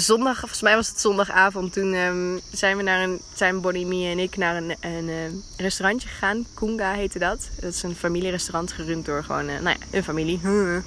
zondag, 0.00 0.38
volgens 0.38 0.62
mij 0.62 0.74
was 0.74 0.88
het 0.88 1.00
zondagavond, 1.00 1.72
toen 1.72 1.94
um, 1.94 2.40
zijn 2.52 2.76
we 2.76 2.82
naar 2.82 3.02
een, 3.02 3.20
zijn 3.34 3.60
Bonnie, 3.60 3.86
Mie 3.86 4.10
en 4.10 4.18
ik 4.18 4.36
naar 4.36 4.56
een, 4.56 4.74
een, 4.80 5.08
een, 5.08 5.44
restaurantje 5.56 6.08
gegaan. 6.08 6.46
Kunga 6.54 6.92
heette 6.92 7.18
dat. 7.18 7.48
Dat 7.60 7.72
is 7.72 7.82
een 7.82 7.96
familierestaurant 7.96 8.72
gerund 8.72 9.04
door 9.04 9.24
gewoon, 9.24 9.48
uh, 9.48 9.60
nou 9.60 9.76
ja, 9.78 9.86
een 9.90 10.04
familie. 10.04 10.40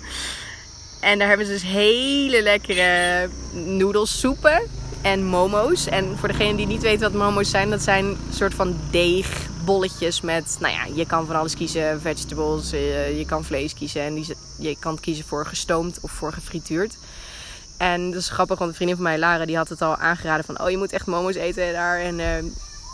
En 1.03 1.20
daar 1.20 1.27
hebben 1.27 1.46
ze 1.46 1.51
dus 1.51 1.63
hele 1.63 2.41
lekkere 2.41 3.29
noedelsoepen 3.53 4.62
en 5.01 5.24
momo's. 5.24 5.88
En 5.88 6.17
voor 6.17 6.27
degene 6.27 6.58
die 6.58 6.67
niet 6.67 6.82
weten 6.82 7.12
wat 7.12 7.22
momo's 7.22 7.50
zijn, 7.50 7.70
dat 7.70 7.82
zijn 7.82 8.17
soort 8.32 8.53
van 8.53 8.75
deegbolletjes 8.91 10.22
met, 10.22 10.58
nou 10.60 10.74
ja, 10.74 10.86
je 10.96 11.05
kan 11.05 11.25
van 11.25 11.36
alles 11.36 11.55
kiezen, 11.55 12.01
vegetables, 12.01 12.72
eh, 12.72 13.17
je 13.17 13.25
kan 13.25 13.43
vlees 13.43 13.74
kiezen 13.74 14.01
en 14.01 14.13
die, 14.13 14.36
je 14.60 14.75
kan 14.79 15.00
kiezen 15.00 15.25
voor 15.25 15.46
gestoomd 15.46 16.00
of 16.01 16.12
voor 16.12 16.34
gefrituurd. 16.34 16.98
En 17.92 18.12
dat 18.12 18.20
is 18.22 18.30
grappig, 18.30 18.58
want 18.58 18.70
een 18.70 18.75
vriendin 18.75 18.96
van 18.96 19.06
mij, 19.06 19.18
Lara, 19.18 19.46
die 19.46 19.58
had 19.58 19.70
het 19.70 19.82
al 19.82 19.96
aangeraden 19.96 20.46
van, 20.46 20.62
oh 20.62 20.70
je 20.70 20.78
moet 20.78 20.92
echt 20.92 21.06
momo's 21.06 21.36
eten 21.36 21.74
daar. 21.74 22.00
En 22.00 22.20
uh, 22.20 22.28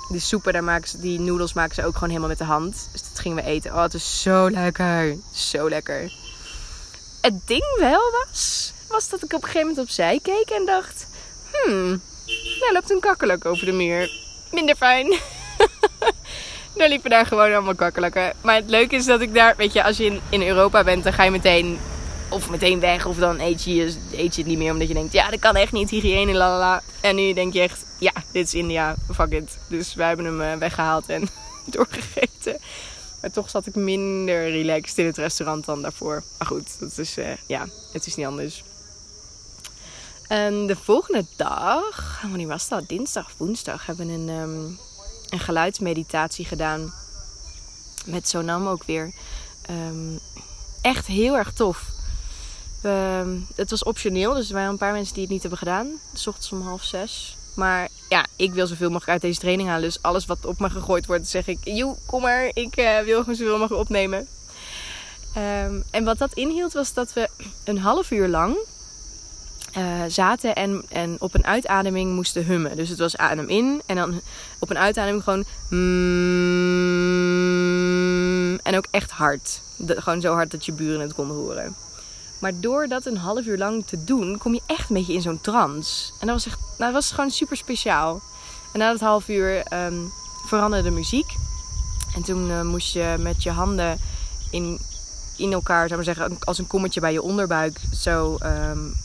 die 0.09 0.19
soepen, 0.19 0.53
daar 0.53 0.63
maken 0.63 0.89
ze, 0.89 0.99
die 0.99 1.19
noedels 1.19 1.53
maken 1.53 1.75
ze 1.75 1.85
ook 1.85 1.93
gewoon 1.93 2.09
helemaal 2.09 2.29
met 2.29 2.37
de 2.37 2.43
hand. 2.43 2.89
Dus 2.91 3.01
dat 3.01 3.19
gingen 3.19 3.43
we 3.43 3.49
eten. 3.49 3.71
Oh, 3.71 3.81
het 3.81 3.93
is 3.93 4.21
zo 4.21 4.49
lekker. 4.49 5.17
Zo 5.33 5.69
lekker. 5.69 6.11
Het 7.21 7.33
ding 7.45 7.75
wel 7.79 8.01
was, 8.25 8.73
was 8.87 9.09
dat 9.09 9.23
ik 9.23 9.33
op 9.33 9.41
een 9.41 9.47
gegeven 9.47 9.67
moment 9.67 9.85
opzij 9.85 10.19
keek 10.23 10.49
en 10.49 10.65
dacht 10.65 11.07
Hmm, 11.51 12.01
daar 12.59 12.73
loopt 12.73 12.91
een 12.91 12.99
kakkerlak 12.99 13.45
over 13.45 13.65
de 13.65 13.71
muur. 13.71 14.11
Minder 14.51 14.75
fijn. 14.75 15.07
dan 16.75 16.89
liepen 16.89 17.09
daar 17.09 17.25
gewoon 17.25 17.53
allemaal 17.53 17.75
kakkerlakken. 17.75 18.33
Maar 18.41 18.55
het 18.55 18.69
leuke 18.69 18.95
is 18.95 19.05
dat 19.05 19.21
ik 19.21 19.33
daar, 19.33 19.55
weet 19.57 19.73
je, 19.73 19.83
als 19.83 19.97
je 19.97 20.05
in, 20.05 20.21
in 20.29 20.41
Europa 20.41 20.83
bent, 20.83 21.03
dan 21.03 21.13
ga 21.13 21.23
je 21.23 21.31
meteen 21.31 21.79
of 22.29 22.49
meteen 22.49 22.79
weg. 22.79 23.05
Of 23.05 23.17
dan 23.17 23.39
eet 23.39 23.63
je, 23.63 23.95
het 24.11 24.45
niet 24.45 24.57
meer 24.57 24.71
omdat 24.71 24.87
je 24.87 24.93
denkt, 24.93 25.13
ja, 25.13 25.29
dat 25.29 25.39
kan 25.39 25.55
echt 25.55 25.71
niet, 25.71 25.89
hygiëne, 25.89 26.33
lalala. 26.33 26.81
En 27.01 27.15
nu 27.15 27.33
denk 27.33 27.53
je 27.53 27.59
echt, 27.59 27.85
ja, 27.97 28.13
dit 28.31 28.47
is 28.47 28.53
India, 28.53 28.95
fuck 29.13 29.31
it. 29.31 29.57
Dus 29.67 29.93
wij 29.93 30.07
hebben 30.07 30.25
hem 30.25 30.41
uh, 30.41 30.55
weggehaald 30.55 31.09
en 31.09 31.27
doorgegeten. 31.65 32.57
Maar 33.21 33.31
toch 33.31 33.49
zat 33.49 33.65
ik 33.65 33.75
minder 33.75 34.49
relaxed 34.49 34.97
in 34.97 35.05
het 35.05 35.17
restaurant 35.17 35.65
dan 35.65 35.81
daarvoor. 35.81 36.23
Maar 36.37 36.47
goed, 36.47 36.79
dat 36.79 36.97
is, 36.97 37.17
uh, 37.17 37.27
ja, 37.47 37.67
het 37.91 38.05
is 38.05 38.15
niet 38.15 38.25
anders. 38.25 38.63
En 40.27 40.67
de 40.67 40.75
volgende 40.75 41.25
dag, 41.35 42.19
wanneer 42.21 42.47
was 42.47 42.67
dat? 42.67 42.87
Dinsdag 42.87 43.31
woensdag, 43.37 43.85
hebben 43.85 44.07
we 44.07 44.13
een, 44.13 44.29
um, 44.29 44.79
een 45.29 45.39
geluidsmeditatie 45.39 46.45
gedaan. 46.45 46.93
Met 48.05 48.27
Sonam 48.27 48.67
ook 48.67 48.83
weer. 48.83 49.13
Um, 49.69 50.19
echt 50.81 51.07
heel 51.07 51.37
erg 51.37 51.53
tof. 51.53 51.97
We, 52.81 53.41
het 53.55 53.69
was 53.69 53.83
optioneel, 53.83 54.33
dus 54.33 54.47
er 54.47 54.53
waren 54.53 54.69
een 54.69 54.77
paar 54.77 54.93
mensen 54.93 55.13
die 55.13 55.23
het 55.23 55.31
niet 55.31 55.41
hebben 55.41 55.59
gedaan. 55.59 55.87
S 56.13 56.27
ochtends 56.27 56.51
om 56.51 56.61
half 56.61 56.83
zes. 56.83 57.37
Maar 57.55 57.89
ja, 58.09 58.25
ik 58.35 58.53
wil 58.53 58.67
zoveel 58.67 58.87
mogelijk 58.87 59.11
uit 59.11 59.21
deze 59.21 59.39
training 59.39 59.69
halen. 59.69 59.83
Dus 59.83 60.01
alles 60.01 60.25
wat 60.25 60.45
op 60.45 60.59
me 60.59 60.69
gegooid 60.69 61.05
wordt, 61.05 61.27
zeg 61.27 61.47
ik... 61.47 61.57
Joe, 61.63 61.95
kom 62.05 62.21
maar, 62.21 62.51
ik 62.53 62.77
uh, 62.77 62.99
wil 62.99 63.19
gewoon 63.19 63.35
zoveel 63.35 63.57
mogelijk 63.57 63.81
opnemen. 63.81 64.27
Um, 65.37 65.83
en 65.91 66.03
wat 66.03 66.17
dat 66.17 66.33
inhield 66.33 66.73
was 66.73 66.93
dat 66.93 67.13
we 67.13 67.29
een 67.63 67.77
half 67.77 68.11
uur 68.11 68.27
lang 68.27 68.57
uh, 69.77 70.03
zaten 70.07 70.55
en, 70.55 70.83
en 70.89 71.15
op 71.19 71.33
een 71.33 71.45
uitademing 71.45 72.13
moesten 72.13 72.45
hummen. 72.45 72.75
Dus 72.75 72.89
het 72.89 72.99
was 72.99 73.17
adem 73.17 73.47
in 73.47 73.81
en 73.85 73.95
dan 73.95 74.21
op 74.59 74.69
een 74.69 74.77
uitademing 74.77 75.23
gewoon... 75.23 75.45
Mm, 75.69 76.99
en 78.63 78.77
ook 78.77 78.87
echt 78.91 79.11
hard. 79.11 79.61
Gewoon 79.85 80.21
zo 80.21 80.33
hard 80.33 80.51
dat 80.51 80.65
je 80.65 80.71
buren 80.71 81.01
het 81.01 81.13
konden 81.13 81.37
horen. 81.37 81.75
Maar 82.39 82.59
door 82.59 82.87
dat 82.87 83.05
een 83.05 83.17
half 83.17 83.45
uur 83.45 83.57
lang 83.57 83.85
te 83.85 84.03
doen, 84.03 84.37
kom 84.37 84.53
je 84.53 84.61
echt 84.65 84.89
een 84.89 84.95
beetje 84.95 85.13
in 85.13 85.21
zo'n 85.21 85.41
trance. 85.41 86.11
En 86.19 86.27
dat 86.27 86.35
was, 86.35 86.45
echt, 86.45 86.59
nou, 86.59 86.91
dat 86.91 87.03
was 87.03 87.11
gewoon 87.11 87.31
super 87.31 87.57
speciaal. 87.57 88.21
En 88.73 88.79
na 88.79 88.91
dat 88.91 88.99
half 88.99 89.27
uur 89.27 89.73
um, 89.73 90.11
veranderde 90.45 90.89
de 90.89 90.95
muziek. 90.95 91.35
En 92.15 92.23
toen 92.23 92.49
uh, 92.49 92.61
moest 92.61 92.93
je 92.93 93.15
met 93.19 93.43
je 93.43 93.51
handen 93.51 93.99
in, 94.51 94.79
in 95.37 95.53
elkaar, 95.53 95.87
zou 95.87 95.95
maar 95.95 96.15
zeggen, 96.15 96.37
als 96.39 96.57
een 96.57 96.67
kommetje 96.67 96.99
bij 96.99 97.13
je 97.13 97.21
onderbuik, 97.21 97.79
zo, 97.93 98.37
um, 98.43 98.95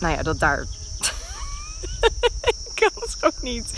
nou 0.00 0.14
ja, 0.14 0.22
dat 0.22 0.38
daar. 0.38 0.60
ik 2.50 2.72
kan 2.74 2.90
het 2.94 3.16
ook 3.20 3.42
niet 3.42 3.72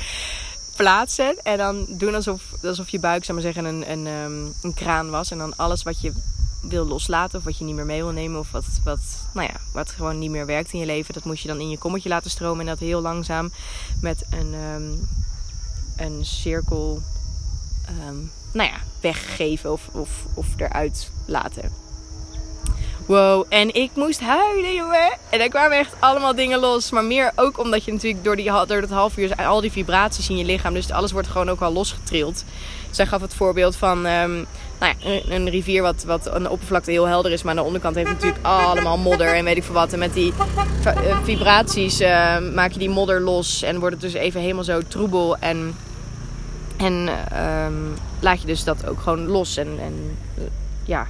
plaatsen. 0.76 1.42
En 1.42 1.58
dan 1.58 1.86
doen 1.88 2.14
alsof, 2.14 2.42
alsof 2.62 2.88
je 2.88 2.98
buik, 2.98 3.24
zou 3.24 3.42
maar 3.42 3.52
zeggen, 3.52 3.74
een, 3.74 3.90
een, 3.90 4.06
um, 4.06 4.54
een 4.62 4.74
kraan 4.74 5.10
was. 5.10 5.30
En 5.30 5.38
dan 5.38 5.56
alles 5.56 5.82
wat 5.82 6.00
je 6.00 6.12
wil 6.60 6.86
loslaten 6.86 7.38
of 7.38 7.44
wat 7.44 7.58
je 7.58 7.64
niet 7.64 7.74
meer 7.74 7.86
mee 7.86 8.02
wil 8.02 8.12
nemen 8.12 8.38
of 8.38 8.50
wat, 8.50 8.80
wat, 8.84 9.00
nou 9.34 9.48
ja, 9.52 9.60
wat 9.72 9.90
gewoon 9.90 10.18
niet 10.18 10.30
meer 10.30 10.46
werkt 10.46 10.72
in 10.72 10.78
je 10.78 10.86
leven, 10.86 11.14
dat 11.14 11.24
moest 11.24 11.42
je 11.42 11.48
dan 11.48 11.60
in 11.60 11.68
je 11.68 11.78
kommetje 11.78 12.08
laten 12.08 12.30
stromen 12.30 12.60
en 12.60 12.66
dat 12.66 12.78
heel 12.78 13.00
langzaam 13.00 13.50
met 14.00 14.26
een, 14.30 14.54
um, 14.54 15.08
een 15.96 16.24
cirkel, 16.26 17.02
um, 18.08 18.30
nou 18.52 18.70
ja, 18.70 18.78
weggeven 19.00 19.72
of, 19.72 19.88
of, 19.92 20.24
of 20.34 20.46
eruit 20.56 21.10
laten. 21.26 21.89
Wow, 23.06 23.44
en 23.48 23.74
ik 23.74 23.90
moest 23.94 24.20
huilen, 24.20 24.74
jongen. 24.74 25.18
En 25.30 25.40
er 25.40 25.48
kwamen 25.48 25.78
echt 25.78 25.94
allemaal 25.98 26.34
dingen 26.34 26.58
los. 26.58 26.90
Maar 26.90 27.04
meer 27.04 27.32
ook 27.34 27.58
omdat 27.58 27.84
je 27.84 27.92
natuurlijk 27.92 28.24
door, 28.24 28.36
die, 28.36 28.50
door 28.66 28.80
dat 28.80 28.90
half 28.90 29.16
uur 29.16 29.34
al 29.34 29.60
die 29.60 29.72
vibraties 29.72 30.28
in 30.28 30.36
je 30.36 30.44
lichaam. 30.44 30.74
Dus 30.74 30.90
alles 30.90 31.12
wordt 31.12 31.28
gewoon 31.28 31.50
ook 31.50 31.60
wel 31.60 31.72
losgetrild. 31.72 32.44
Zij 32.90 33.06
gaf 33.06 33.20
het 33.20 33.34
voorbeeld 33.34 33.76
van 33.76 34.06
um, 34.06 34.46
nou 34.80 34.94
ja, 34.98 35.20
een, 35.28 35.48
rivier 35.48 35.82
wat, 35.82 36.04
wat 36.04 36.30
aan 36.30 36.42
de 36.42 36.50
oppervlakte 36.50 36.90
heel 36.90 37.06
helder 37.06 37.32
is. 37.32 37.42
Maar 37.42 37.50
aan 37.50 37.58
de 37.58 37.66
onderkant 37.66 37.94
heeft 37.94 38.10
natuurlijk 38.10 38.46
allemaal 38.46 38.98
modder 38.98 39.34
en 39.34 39.44
weet 39.44 39.56
ik 39.56 39.64
veel 39.64 39.74
wat. 39.74 39.92
En 39.92 39.98
met 39.98 40.14
die 40.14 40.32
vibraties 41.22 42.00
uh, 42.00 42.38
maak 42.54 42.72
je 42.72 42.78
die 42.78 42.90
modder 42.90 43.20
los. 43.20 43.62
En 43.62 43.78
wordt 43.78 43.94
het 43.94 44.12
dus 44.12 44.20
even 44.20 44.40
helemaal 44.40 44.64
zo 44.64 44.80
troebel. 44.88 45.36
En, 45.36 45.74
en 46.76 47.08
um, 47.66 47.94
laat 48.20 48.40
je 48.40 48.46
dus 48.46 48.64
dat 48.64 48.86
ook 48.86 49.00
gewoon 49.00 49.26
los. 49.26 49.56
En, 49.56 49.78
en 49.80 50.18
ja, 50.84 51.06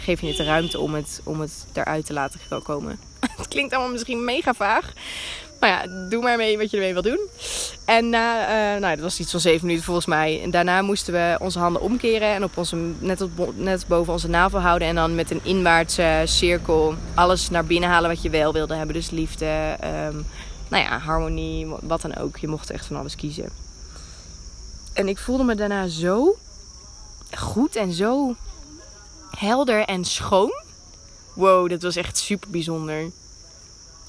geef 0.00 0.20
je 0.20 0.26
het 0.26 0.36
de 0.36 0.44
ruimte 0.44 0.80
om 0.80 0.94
het, 0.94 1.20
om 1.24 1.40
het 1.40 1.66
eruit 1.72 2.06
te 2.06 2.12
laten 2.12 2.40
komen. 2.62 2.98
het 3.36 3.48
klinkt 3.48 3.72
allemaal 3.72 3.92
misschien 3.92 4.24
mega 4.24 4.54
vaag. 4.54 4.92
Maar 5.60 5.70
ja, 5.70 6.08
doe 6.08 6.22
maar 6.22 6.36
mee 6.36 6.58
wat 6.58 6.70
je 6.70 6.76
ermee 6.76 6.92
wil 6.92 7.02
doen. 7.02 7.28
En 7.84 8.10
na, 8.10 8.48
uh, 8.74 8.80
nou, 8.80 8.94
dat 8.94 9.04
was 9.04 9.20
iets 9.20 9.30
van 9.30 9.40
zeven 9.40 9.66
minuten 9.66 9.84
volgens 9.84 10.06
mij. 10.06 10.42
En 10.42 10.50
daarna 10.50 10.82
moesten 10.82 11.12
we 11.12 11.36
onze 11.40 11.58
handen 11.58 11.82
omkeren 11.82 12.28
en 12.28 12.44
op 12.44 12.56
onze, 12.56 12.76
net, 12.98 13.20
op, 13.20 13.52
net 13.54 13.86
boven 13.86 14.12
onze 14.12 14.28
navel 14.28 14.60
houden. 14.60 14.88
En 14.88 14.94
dan 14.94 15.14
met 15.14 15.30
een 15.30 15.40
inwaartse 15.42 16.22
cirkel 16.24 16.94
alles 17.14 17.50
naar 17.50 17.64
binnen 17.64 17.88
halen 17.88 18.10
wat 18.10 18.22
je 18.22 18.30
wel 18.30 18.52
wilde 18.52 18.74
hebben. 18.74 18.94
Dus 18.94 19.10
liefde, 19.10 19.76
um, 19.84 20.26
nou 20.68 20.82
ja, 20.84 20.98
harmonie, 20.98 21.66
wat 21.82 22.00
dan 22.00 22.16
ook. 22.16 22.36
Je 22.36 22.48
mocht 22.48 22.70
echt 22.70 22.86
van 22.86 22.96
alles 22.96 23.16
kiezen. 23.16 23.48
En 24.92 25.08
ik 25.08 25.18
voelde 25.18 25.44
me 25.44 25.54
daarna 25.54 25.88
zo 25.88 26.36
goed 27.36 27.76
en 27.76 27.92
zo 27.92 28.34
helder 29.36 29.84
en 29.84 30.04
schoon. 30.04 30.52
Wow, 31.34 31.68
dat 31.68 31.82
was 31.82 31.96
echt 31.96 32.18
super 32.18 32.50
bijzonder. 32.50 33.10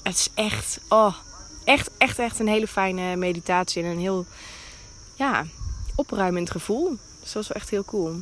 Het 0.02 0.14
is 0.14 0.28
echt, 0.34 0.80
oh, 0.88 1.14
echt, 1.64 1.90
echt, 1.98 2.18
echt 2.18 2.38
een 2.38 2.48
hele 2.48 2.66
fijne 2.66 3.16
meditatie. 3.16 3.82
En 3.82 3.90
een 3.90 3.98
heel, 3.98 4.26
ja, 5.14 5.46
opruimend 5.94 6.50
gevoel. 6.50 6.88
Dus 6.88 7.32
dat 7.32 7.32
was 7.32 7.48
wel 7.48 7.56
echt 7.56 7.70
heel 7.70 7.84
cool. 7.84 8.16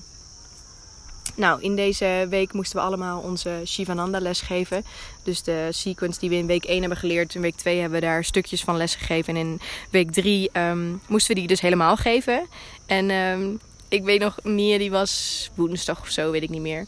Nou, 1.35 1.63
in 1.63 1.77
deze 1.77 2.27
week 2.31 2.53
moesten 2.53 2.77
we 2.77 2.85
allemaal 2.85 3.21
onze 3.21 3.63
Shivananda 3.67 4.21
les 4.21 4.41
geven. 4.41 4.85
Dus 5.23 5.43
de 5.43 5.69
sequence 5.71 6.21
die 6.21 6.29
we 6.29 6.37
in 6.37 6.47
week 6.47 6.65
1 6.65 6.81
hebben 6.81 6.99
geleerd. 6.99 7.35
In 7.35 7.41
week 7.41 7.57
2 7.57 7.81
hebben 7.81 8.01
we 8.01 8.07
daar 8.07 8.25
stukjes 8.25 8.65
van 8.65 8.77
les 8.77 8.95
gegeven. 8.95 9.37
En 9.37 9.41
in 9.41 9.61
week 9.91 10.13
3 10.13 10.43
um, 10.43 10.53
ehm, 10.53 10.91
moesten 11.07 11.35
we 11.35 11.41
die 11.41 11.49
dus 11.49 11.61
helemaal 11.61 11.97
geven. 11.97 12.47
En 12.87 13.11
um, 13.11 13.61
ik 13.89 14.05
weet 14.05 14.21
nog, 14.21 14.39
Mia 14.43 14.79
die 14.79 14.91
was 14.91 15.51
woensdag 15.55 16.01
of 16.01 16.09
zo, 16.09 16.31
weet 16.31 16.43
ik 16.43 16.51
niet 16.51 16.61
meer. 16.61 16.87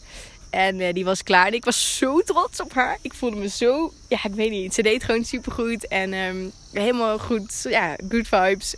En 0.49 0.79
uh, 0.79 0.93
die 0.93 1.05
was 1.05 1.23
klaar. 1.23 1.47
En 1.47 1.53
ik 1.53 1.65
was 1.65 1.97
zo 1.97 2.21
trots 2.21 2.61
op 2.61 2.73
haar. 2.73 2.97
Ik 3.01 3.13
voelde 3.13 3.35
me 3.35 3.47
zo... 3.47 3.93
Ja, 4.07 4.23
ik 4.23 4.33
weet 4.33 4.49
niet. 4.49 4.73
Ze 4.73 4.81
deed 4.81 5.03
gewoon 5.03 5.25
super 5.25 5.51
goed. 5.51 5.87
En 5.87 6.13
um, 6.13 6.51
helemaal 6.71 7.19
goed. 7.19 7.65
Ja, 7.69 7.95
good 8.09 8.27
vibes. 8.27 8.75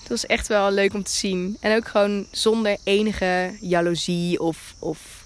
Het 0.00 0.08
was 0.08 0.26
echt 0.26 0.48
wel 0.48 0.70
leuk 0.70 0.94
om 0.94 1.02
te 1.02 1.12
zien. 1.12 1.56
En 1.60 1.76
ook 1.76 1.88
gewoon 1.88 2.26
zonder 2.30 2.76
enige 2.84 3.56
jaloezie 3.60 4.40
of, 4.40 4.74
of 4.78 5.24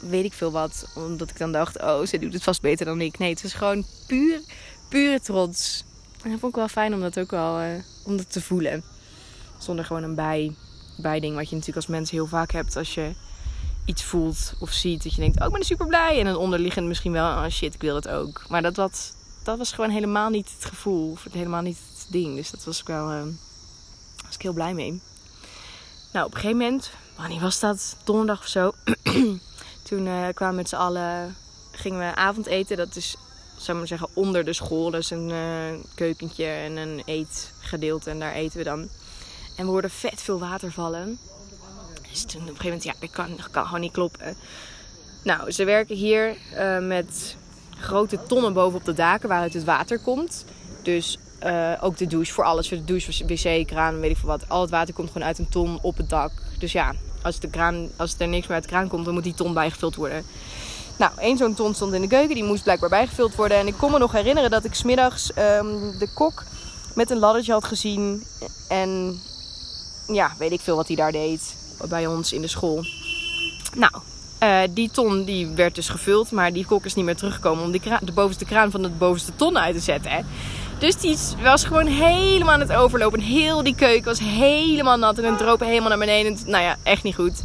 weet 0.00 0.24
ik 0.24 0.32
veel 0.32 0.52
wat. 0.52 0.88
Omdat 0.94 1.30
ik 1.30 1.38
dan 1.38 1.52
dacht, 1.52 1.82
oh, 1.82 2.06
ze 2.06 2.18
doet 2.18 2.32
het 2.32 2.42
vast 2.42 2.60
beter 2.60 2.86
dan 2.86 3.00
ik. 3.00 3.18
Nee, 3.18 3.30
het 3.30 3.42
was 3.42 3.52
gewoon 3.52 3.84
puur, 4.06 4.40
pure 4.88 5.20
trots. 5.20 5.84
En 6.22 6.30
dat 6.30 6.40
vond 6.40 6.52
ik 6.52 6.58
wel 6.58 6.68
fijn 6.68 6.94
om 6.94 7.00
dat 7.00 7.18
ook 7.18 7.30
wel 7.30 7.60
uh, 7.60 7.68
om 8.04 8.16
dat 8.16 8.32
te 8.32 8.40
voelen. 8.40 8.84
Zonder 9.58 9.84
gewoon 9.84 10.02
een 10.02 10.14
bij 10.14 10.54
bijding 10.96 11.34
wat 11.34 11.48
je 11.48 11.56
natuurlijk 11.56 11.86
als 11.86 11.96
mens 11.96 12.10
heel 12.10 12.26
vaak 12.26 12.52
hebt 12.52 12.76
als 12.76 12.94
je 12.94 13.12
iets 13.86 14.02
voelt 14.02 14.54
of 14.58 14.72
ziet. 14.72 15.02
Dat 15.02 15.14
je 15.14 15.20
denkt, 15.20 15.40
oh 15.40 15.46
ik 15.46 15.52
ben 15.52 15.64
super 15.64 15.86
blij. 15.86 16.18
En 16.18 16.24
dan 16.24 16.36
onderliggend 16.36 16.86
misschien 16.86 17.12
wel, 17.12 17.26
oh 17.26 17.48
shit, 17.48 17.74
ik 17.74 17.80
wil 17.80 17.94
het 17.94 18.08
ook. 18.08 18.44
Maar 18.48 18.62
dat, 18.62 18.74
dat, 18.74 19.14
dat 19.42 19.58
was 19.58 19.72
gewoon 19.72 19.90
helemaal 19.90 20.30
niet 20.30 20.50
het 20.54 20.64
gevoel. 20.64 21.10
Of 21.10 21.26
helemaal 21.32 21.62
niet 21.62 21.78
het 21.98 22.06
ding. 22.10 22.36
Dus 22.36 22.50
dat 22.50 22.64
was 22.64 22.80
ik 22.80 22.86
wel, 22.86 23.12
uh, 23.12 23.22
was 24.24 24.34
ik 24.34 24.42
heel 24.42 24.52
blij 24.52 24.74
mee. 24.74 25.00
Nou, 26.12 26.26
op 26.26 26.34
een 26.34 26.40
gegeven 26.40 26.62
moment, 26.62 26.90
wanneer 27.16 27.40
was 27.40 27.60
dat? 27.60 27.96
Donderdag 28.04 28.40
of 28.40 28.46
zo. 28.46 28.72
Toen 29.88 30.06
uh, 30.06 30.28
kwamen 30.34 30.54
we 30.54 30.60
met 30.60 30.68
z'n 30.68 30.74
allen, 30.74 31.36
gingen 31.70 31.98
we 31.98 32.14
avondeten. 32.14 32.76
Dat 32.76 32.96
is, 32.96 33.16
zou 33.56 33.78
maar 33.78 33.86
zeggen, 33.86 34.08
onder 34.14 34.44
de 34.44 34.52
school. 34.52 34.90
Dus 34.90 35.10
een 35.10 35.30
uh, 35.30 35.78
keukentje 35.94 36.46
en 36.46 36.76
een 36.76 37.02
eetgedeelte. 37.04 38.10
En 38.10 38.18
daar 38.18 38.32
eten 38.32 38.58
we 38.58 38.64
dan. 38.64 38.88
En 39.56 39.64
we 39.64 39.70
hoorden 39.70 39.90
vet 39.90 40.22
veel 40.22 40.38
water 40.38 40.72
vallen. 40.72 41.18
Dus 42.10 42.24
toen 42.24 42.40
op 42.42 42.48
een 42.48 42.56
gegeven 42.56 42.64
moment, 42.64 42.84
ja, 42.84 42.94
dat 43.00 43.10
kan, 43.10 43.38
kan 43.50 43.64
gewoon 43.64 43.80
niet 43.80 43.92
kloppen. 43.92 44.36
Nou, 45.22 45.50
ze 45.50 45.64
werken 45.64 45.96
hier 45.96 46.36
uh, 46.54 46.78
met 46.78 47.36
grote 47.78 48.18
tonnen 48.26 48.52
bovenop 48.52 48.84
de 48.84 48.92
daken 48.92 49.28
waaruit 49.28 49.54
het 49.54 49.64
water 49.64 49.98
komt. 49.98 50.44
Dus 50.82 51.18
uh, 51.44 51.72
ook 51.80 51.96
de 51.96 52.06
douche, 52.06 52.32
voor 52.32 52.44
alles. 52.44 52.68
Voor 52.68 52.76
de 52.76 52.84
douche, 52.84 53.26
wc, 53.26 53.66
kraan, 53.66 54.00
weet 54.00 54.10
ik 54.10 54.16
veel 54.16 54.28
wat. 54.28 54.48
Al 54.48 54.60
het 54.60 54.70
water 54.70 54.94
komt 54.94 55.10
gewoon 55.10 55.26
uit 55.26 55.38
een 55.38 55.48
ton 55.48 55.78
op 55.82 55.96
het 55.96 56.10
dak. 56.10 56.32
Dus 56.58 56.72
ja, 56.72 56.94
als, 57.22 57.40
de 57.40 57.48
kraan, 57.48 57.88
als 57.96 58.14
er 58.18 58.28
niks 58.28 58.46
meer 58.46 58.54
uit 58.54 58.62
de 58.62 58.70
kraan 58.70 58.88
komt, 58.88 59.04
dan 59.04 59.14
moet 59.14 59.22
die 59.24 59.34
ton 59.34 59.54
bijgevuld 59.54 59.94
worden. 59.94 60.24
Nou, 60.98 61.12
één 61.18 61.36
zo'n 61.36 61.54
ton 61.54 61.74
stond 61.74 61.92
in 61.92 62.00
de 62.00 62.08
keuken. 62.08 62.34
Die 62.34 62.44
moest 62.44 62.62
blijkbaar 62.62 62.88
bijgevuld 62.88 63.34
worden. 63.34 63.58
En 63.58 63.66
ik 63.66 63.74
kon 63.76 63.90
me 63.90 63.98
nog 63.98 64.12
herinneren 64.12 64.50
dat 64.50 64.64
ik 64.64 64.74
smiddags 64.74 65.30
um, 65.30 65.98
de 65.98 66.08
kok 66.14 66.44
met 66.94 67.10
een 67.10 67.18
laddertje 67.18 67.52
had 67.52 67.64
gezien. 67.64 68.24
En 68.68 69.20
ja, 70.06 70.32
weet 70.38 70.52
ik 70.52 70.60
veel 70.60 70.76
wat 70.76 70.86
hij 70.86 70.96
daar 70.96 71.12
deed 71.12 71.56
bij 71.88 72.06
ons 72.06 72.32
in 72.32 72.40
de 72.40 72.48
school. 72.48 72.84
Nou, 73.74 73.92
uh, 74.42 74.60
die 74.70 74.90
ton 74.90 75.24
die 75.24 75.48
werd 75.48 75.74
dus 75.74 75.88
gevuld, 75.88 76.30
maar 76.30 76.52
die 76.52 76.66
kok 76.66 76.84
is 76.84 76.94
niet 76.94 77.04
meer 77.04 77.16
teruggekomen 77.16 77.64
om 77.64 77.80
kraan, 77.80 78.00
de 78.02 78.12
bovenste 78.12 78.44
kraan 78.44 78.70
van 78.70 78.82
de 78.82 78.88
bovenste 78.88 79.32
ton 79.36 79.58
uit 79.58 79.74
te 79.74 79.80
zetten. 79.80 80.10
Hè. 80.10 80.20
Dus 80.78 80.96
die 80.96 81.16
was 81.42 81.64
gewoon 81.64 81.86
helemaal 81.86 82.54
aan 82.54 82.60
het 82.60 82.72
overlopen. 82.72 83.20
heel 83.20 83.62
die 83.62 83.74
keuken 83.74 84.04
was 84.04 84.18
helemaal 84.18 84.96
nat 84.96 85.18
en 85.18 85.24
het 85.24 85.38
droop 85.38 85.60
helemaal 85.60 85.88
naar 85.88 85.98
beneden. 85.98 86.38
Nou 86.46 86.62
ja, 86.62 86.76
echt 86.82 87.02
niet 87.02 87.14
goed 87.14 87.42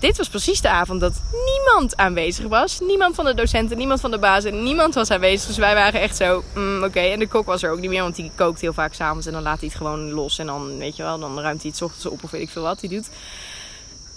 dit 0.00 0.16
was 0.16 0.28
precies 0.28 0.60
de 0.60 0.68
avond 0.68 1.00
dat 1.00 1.20
niemand 1.44 1.96
aanwezig 1.96 2.46
was. 2.46 2.80
Niemand 2.80 3.14
van 3.14 3.24
de 3.24 3.34
docenten, 3.34 3.76
niemand 3.76 4.00
van 4.00 4.10
de 4.10 4.18
bazen, 4.18 4.62
niemand 4.62 4.94
was 4.94 5.10
aanwezig. 5.10 5.46
Dus 5.46 5.56
wij 5.56 5.74
waren 5.74 6.00
echt 6.00 6.16
zo, 6.16 6.42
mm, 6.54 6.84
oké. 6.84 7.00
En 7.00 7.18
de 7.18 7.28
kok 7.28 7.46
was 7.46 7.62
er 7.62 7.70
ook 7.70 7.80
niet 7.80 7.90
meer, 7.90 8.02
want 8.02 8.16
die 8.16 8.30
kookt 8.34 8.60
heel 8.60 8.72
vaak 8.72 8.94
s'avonds. 8.94 9.26
En 9.26 9.32
dan 9.32 9.42
laat 9.42 9.58
hij 9.58 9.68
het 9.68 9.76
gewoon 9.76 10.10
los. 10.10 10.38
En 10.38 10.46
dan, 10.46 10.78
weet 10.78 10.96
je 10.96 11.02
wel, 11.02 11.18
dan 11.18 11.40
ruimt 11.40 11.62
hij 11.62 11.70
het 11.70 11.82
ochtends 11.82 12.06
op 12.06 12.24
of 12.24 12.30
weet 12.30 12.42
ik 12.42 12.50
veel 12.50 12.62
wat 12.62 12.80
hij 12.80 12.90
doet. 12.90 13.08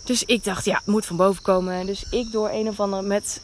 Dus 0.03 0.23
ik 0.23 0.43
dacht, 0.43 0.65
ja, 0.65 0.75
het 0.75 0.85
moet 0.85 1.05
van 1.05 1.15
boven 1.15 1.41
komen. 1.41 1.85
Dus 1.85 2.05
ik 2.09 2.31
door 2.31 2.49
een 2.49 2.67
of 2.67 2.79
andere 2.79 3.01
met... 3.01 3.41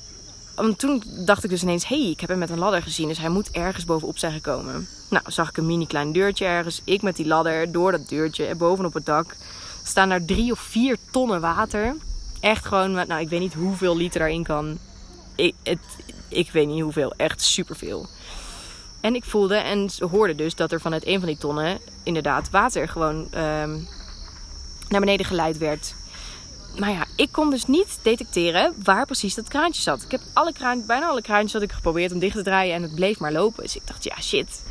Want 0.55 0.79
toen 0.79 1.03
dacht 1.25 1.43
ik 1.43 1.49
dus 1.49 1.61
ineens, 1.61 1.87
hé, 1.87 2.01
hey, 2.01 2.09
ik 2.09 2.19
heb 2.19 2.29
hem 2.29 2.39
met 2.39 2.49
een 2.49 2.59
ladder 2.59 2.81
gezien. 2.81 3.07
Dus 3.07 3.17
hij 3.17 3.29
moet 3.29 3.51
ergens 3.51 3.85
bovenop 3.85 4.17
zijn 4.17 4.33
gekomen. 4.33 4.87
Nou, 5.09 5.23
zag 5.27 5.49
ik 5.49 5.57
een 5.57 5.65
mini 5.65 5.87
klein 5.87 6.11
deurtje 6.11 6.45
ergens. 6.45 6.81
Ik 6.83 7.01
met 7.01 7.15
die 7.15 7.27
ladder 7.27 7.71
door 7.71 7.91
dat 7.91 8.09
deurtje 8.09 8.45
en 8.45 8.57
bovenop 8.57 8.93
het 8.93 9.05
dak. 9.05 9.35
Staan 9.83 10.09
daar 10.09 10.25
drie 10.25 10.51
of 10.51 10.59
vier 10.59 10.97
tonnen 11.11 11.41
water. 11.41 11.95
Echt 12.45 12.65
gewoon, 12.65 12.91
nou, 12.91 13.21
ik 13.21 13.29
weet 13.29 13.39
niet 13.39 13.53
hoeveel 13.53 13.97
liter 13.97 14.19
daarin 14.19 14.43
kan. 14.43 14.77
Ik, 15.35 15.55
het, 15.63 15.79
ik 16.27 16.51
weet 16.51 16.67
niet 16.67 16.81
hoeveel, 16.81 17.13
echt 17.17 17.41
superveel. 17.41 18.07
En 19.01 19.15
ik 19.15 19.23
voelde 19.23 19.55
en 19.55 19.89
hoorde 20.11 20.35
dus 20.35 20.55
dat 20.55 20.71
er 20.71 20.81
vanuit 20.81 21.05
een 21.05 21.19
van 21.19 21.27
die 21.27 21.37
tonnen 21.37 21.79
inderdaad 22.03 22.49
water 22.49 22.87
gewoon 22.87 23.15
um, 23.15 23.87
naar 24.89 24.99
beneden 24.99 25.25
geleid 25.25 25.57
werd. 25.57 25.95
Maar 26.77 26.91
ja, 26.91 27.05
ik 27.15 27.31
kon 27.31 27.49
dus 27.49 27.65
niet 27.65 27.99
detecteren 28.01 28.73
waar 28.83 29.05
precies 29.05 29.35
dat 29.35 29.47
kraantje 29.47 29.81
zat. 29.81 30.03
Ik 30.03 30.11
heb 30.11 30.21
alle 30.33 30.53
kraan, 30.53 30.85
bijna 30.85 31.07
alle 31.07 31.21
kraantjes 31.21 31.53
had 31.53 31.61
ik 31.61 31.71
geprobeerd 31.71 32.11
om 32.11 32.19
dicht 32.19 32.35
te 32.35 32.43
draaien 32.43 32.75
en 32.75 32.81
het 32.81 32.95
bleef 32.95 33.19
maar 33.19 33.31
lopen. 33.31 33.63
Dus 33.63 33.75
ik 33.75 33.87
dacht, 33.87 34.03
ja 34.03 34.21
shit. 34.21 34.63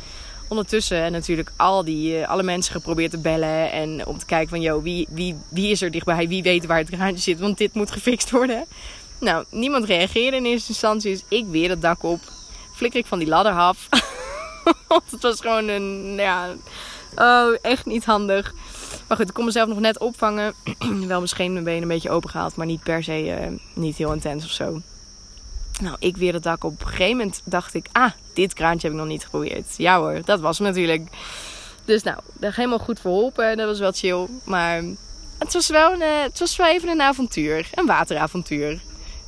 Ondertussen 0.55 1.11
natuurlijk 1.11 1.51
al 1.55 1.83
die, 1.83 2.19
uh, 2.19 2.27
alle 2.27 2.43
mensen 2.43 2.73
geprobeerd 2.73 3.11
te 3.11 3.17
bellen 3.17 3.71
en 3.71 4.05
om 4.05 4.17
te 4.17 4.25
kijken 4.25 4.49
van, 4.49 4.61
joh, 4.61 4.83
wie, 4.83 5.07
wie, 5.09 5.35
wie 5.49 5.71
is 5.71 5.81
er 5.81 5.91
dichtbij? 5.91 6.27
Wie 6.27 6.43
weet 6.43 6.65
waar 6.65 6.77
het 6.77 6.89
kraantje 6.89 7.21
zit? 7.21 7.39
Want 7.39 7.57
dit 7.57 7.73
moet 7.73 7.91
gefixt 7.91 8.31
worden. 8.31 8.65
Nou, 9.19 9.45
niemand 9.49 9.85
reageerde 9.85 10.37
in 10.37 10.45
eerste 10.45 10.69
instantie, 10.69 11.11
dus 11.11 11.23
ik 11.27 11.45
weer 11.45 11.69
het 11.69 11.81
dak 11.81 12.03
op. 12.03 12.19
Flikker 12.73 12.99
ik 12.99 13.05
van 13.05 13.19
die 13.19 13.27
ladder 13.27 13.53
af. 13.53 13.87
Want 14.87 15.11
het 15.11 15.21
was 15.21 15.41
gewoon 15.41 15.67
een, 15.67 16.13
ja, 16.15 16.53
oh, 17.15 17.55
echt 17.61 17.85
niet 17.85 18.05
handig. 18.05 18.53
Maar 19.07 19.17
goed, 19.17 19.27
ik 19.27 19.33
kon 19.33 19.45
mezelf 19.45 19.67
nog 19.67 19.79
net 19.79 19.99
opvangen. 19.99 20.53
Wel 21.07 21.21
misschien 21.21 21.53
mijn 21.53 21.65
benen 21.65 21.81
een 21.81 21.87
beetje 21.87 22.09
open 22.09 22.29
gehaald, 22.29 22.55
maar 22.55 22.65
niet 22.65 22.83
per 22.83 23.03
se 23.03 23.25
uh, 23.25 23.57
niet 23.73 23.97
heel 23.97 24.13
intens 24.13 24.45
of 24.45 24.51
zo. 24.51 24.81
Nou, 25.81 25.95
ik 25.99 26.17
weer 26.17 26.33
het 26.33 26.43
dak 26.43 26.63
op. 26.63 26.71
Op 26.71 26.81
een 26.81 26.87
gegeven 26.87 27.17
moment 27.17 27.41
dacht 27.43 27.73
ik, 27.73 27.87
ah, 27.91 28.11
dit 28.33 28.53
kraantje 28.53 28.87
heb 28.87 28.95
ik 28.95 29.01
nog 29.03 29.11
niet 29.11 29.23
geprobeerd. 29.23 29.73
Ja 29.77 29.97
hoor, 29.97 30.21
dat 30.25 30.39
was 30.39 30.59
natuurlijk. 30.59 31.09
Dus 31.85 32.03
nou, 32.03 32.19
daar 32.33 32.55
helemaal 32.55 32.79
goed 32.79 32.99
verholpen. 32.99 33.57
Dat 33.57 33.67
was 33.67 33.79
wel 33.79 33.91
chill. 33.91 34.27
Maar 34.43 34.83
het 35.37 35.53
was 35.53 35.69
wel, 35.69 35.93
uh, 35.93 36.21
het 36.21 36.39
was 36.39 36.55
wel 36.55 36.67
even 36.67 36.89
een 36.89 37.01
avontuur. 37.01 37.69
Een 37.73 37.85
wateravontuur. 37.85 38.79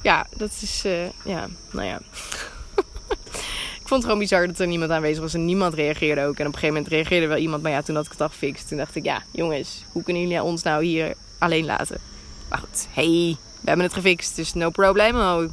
Ja, 0.02 0.26
dat 0.38 0.52
is, 0.62 0.84
uh, 0.86 1.06
ja, 1.26 1.48
nou 1.72 1.88
ja. 1.88 2.00
ik 3.82 3.88
vond 3.88 3.90
het 3.90 4.04
gewoon 4.04 4.20
bizar 4.20 4.48
dat 4.48 4.60
er 4.60 4.68
niemand 4.68 4.92
aanwezig 4.92 5.22
was 5.22 5.34
en 5.34 5.46
niemand 5.46 5.74
reageerde 5.74 6.22
ook. 6.22 6.38
En 6.40 6.48
op 6.48 6.54
een 6.54 6.60
gegeven 6.60 6.76
moment 6.76 6.88
reageerde 6.88 7.28
wel 7.28 7.38
iemand, 7.38 7.64
maar 7.64 7.72
ja, 7.72 7.82
toen 7.82 7.96
had 7.96 8.06
ik 8.06 8.12
het 8.12 8.22
al 8.22 8.30
gefixt. 8.30 8.68
Toen 8.68 8.78
dacht 8.78 8.96
ik, 8.96 9.04
ja, 9.04 9.24
jongens, 9.32 9.84
hoe 9.92 10.04
kunnen 10.04 10.22
jullie 10.22 10.44
ons 10.44 10.64
nou 10.64 10.84
hier 10.84 11.14
alleen 11.38 11.66
laten? 11.66 12.00
Maar 12.50 12.60
goed, 12.60 12.88
hey, 12.92 13.38
we 13.62 13.68
hebben 13.68 13.86
het 13.86 13.96
gefixt, 13.96 14.36
dus 14.36 14.54
no 14.54 14.70
problemo. 14.70 15.50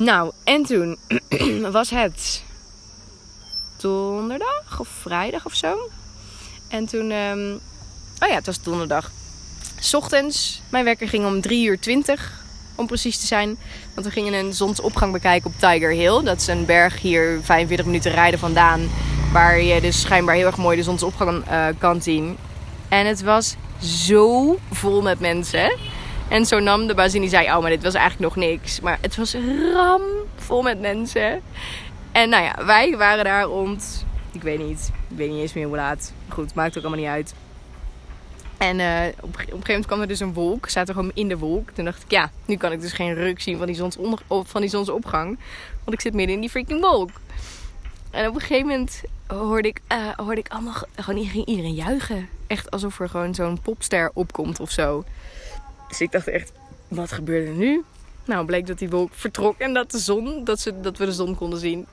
Nou, 0.00 0.32
en 0.44 0.62
toen 0.62 0.96
was 1.72 1.90
het 1.90 2.42
donderdag 3.80 4.80
of 4.80 4.88
vrijdag 4.88 5.46
of 5.46 5.54
zo. 5.54 5.90
En 6.68 6.86
toen, 6.86 7.10
um, 7.10 7.60
oh 8.18 8.28
ja, 8.28 8.34
het 8.34 8.46
was 8.46 8.62
donderdag. 8.62 9.10
Ochtends, 9.92 10.62
mijn 10.68 10.84
wekker 10.84 11.08
ging 11.08 11.26
om 11.26 11.40
3 11.40 11.66
uur 11.66 11.80
20 11.80 12.42
om 12.74 12.86
precies 12.86 13.18
te 13.20 13.26
zijn. 13.26 13.58
Want 13.94 14.06
we 14.06 14.12
gingen 14.12 14.32
een 14.32 14.52
zonsopgang 14.52 15.12
bekijken 15.12 15.50
op 15.50 15.58
Tiger 15.58 15.90
Hill. 15.92 16.22
Dat 16.22 16.40
is 16.40 16.46
een 16.46 16.64
berg 16.64 17.00
hier 17.00 17.40
45 17.42 17.86
minuten 17.86 18.10
rijden 18.10 18.38
vandaan. 18.38 18.88
Waar 19.32 19.60
je 19.60 19.80
dus 19.80 20.00
schijnbaar 20.00 20.34
heel 20.34 20.46
erg 20.46 20.56
mooi 20.56 20.76
de 20.76 20.82
zonsopgang 20.82 21.50
uh, 21.50 21.66
kan 21.78 22.02
zien. 22.02 22.36
En 22.88 23.06
het 23.06 23.22
was 23.22 23.56
zo 23.82 24.58
vol 24.70 25.02
met 25.02 25.20
mensen. 25.20 25.78
En 26.30 26.46
zo 26.46 26.58
nam 26.58 26.86
de 26.86 26.94
bazin 26.94 27.20
die 27.20 27.30
zei, 27.30 27.46
oh 27.46 27.60
maar 27.60 27.70
dit 27.70 27.82
was 27.82 27.94
eigenlijk 27.94 28.34
nog 28.34 28.44
niks. 28.44 28.80
Maar 28.80 28.98
het 29.00 29.16
was 29.16 29.34
ram 29.72 30.02
vol 30.36 30.62
met 30.62 30.80
mensen. 30.80 31.42
En 32.12 32.28
nou 32.28 32.44
ja, 32.44 32.64
wij 32.64 32.96
waren 32.96 33.24
daar 33.24 33.42
rond, 33.42 34.06
ik 34.32 34.42
weet 34.42 34.58
niet, 34.58 34.90
ik 35.08 35.16
weet 35.16 35.30
niet 35.30 35.40
eens 35.40 35.52
meer 35.52 35.66
hoe 35.66 35.76
laat. 35.76 36.12
Goed, 36.28 36.54
maakt 36.54 36.78
ook 36.78 36.84
allemaal 36.84 37.00
niet 37.00 37.08
uit. 37.08 37.34
En 38.56 38.78
uh, 38.78 39.06
op, 39.20 39.22
op, 39.22 39.34
een 39.34 39.38
gegeven 39.38 39.66
moment 39.66 39.86
kwam 39.86 40.00
er 40.00 40.08
dus 40.08 40.20
een 40.20 40.32
wolk. 40.32 40.68
Zaten 40.68 40.94
gewoon 40.94 41.10
in 41.14 41.28
de 41.28 41.38
wolk. 41.38 41.70
Toen 41.70 41.84
dacht 41.84 42.02
ik, 42.02 42.10
ja, 42.10 42.30
nu 42.46 42.56
kan 42.56 42.72
ik 42.72 42.80
dus 42.80 42.92
geen 42.92 43.14
ruk 43.14 43.40
zien 43.40 43.58
van 43.58 43.66
die, 43.66 43.76
zonsonder, 43.76 44.18
van 44.28 44.60
die 44.60 44.70
zonsopgang. 44.70 45.38
Want 45.84 45.92
ik 45.92 46.00
zit 46.00 46.14
midden 46.14 46.34
in 46.34 46.40
die 46.40 46.50
freaking 46.50 46.80
wolk. 46.80 47.10
En 48.10 48.28
op 48.28 48.34
een 48.34 48.40
gegeven 48.40 48.66
moment 48.66 49.02
hoorde 49.26 49.68
ik, 49.68 49.80
uh, 49.92 50.08
hoorde 50.16 50.40
ik 50.40 50.48
allemaal, 50.48 50.74
gewoon 50.96 51.24
ging 51.24 51.46
iedereen 51.46 51.74
juichen. 51.74 52.28
Echt 52.46 52.70
alsof 52.70 53.00
er 53.00 53.08
gewoon 53.08 53.34
zo'n 53.34 53.60
popster 53.60 54.10
opkomt 54.14 54.60
of 54.60 54.70
zo. 54.70 55.04
Dus 55.90 56.00
ik 56.00 56.12
dacht 56.12 56.28
echt, 56.28 56.52
wat 56.88 57.12
gebeurde 57.12 57.50
er 57.50 57.56
nu? 57.56 57.84
Nou, 58.24 58.44
bleek 58.44 58.66
dat 58.66 58.78
die 58.78 58.90
wolk 58.90 59.10
vertrok 59.14 59.58
en 59.58 59.74
dat 59.74 59.90
de 59.90 59.98
zon, 59.98 60.44
dat, 60.44 60.60
ze, 60.60 60.80
dat 60.80 60.98
we 60.98 61.04
de 61.04 61.12
zon 61.12 61.36
konden 61.36 61.58
zien. 61.58 61.86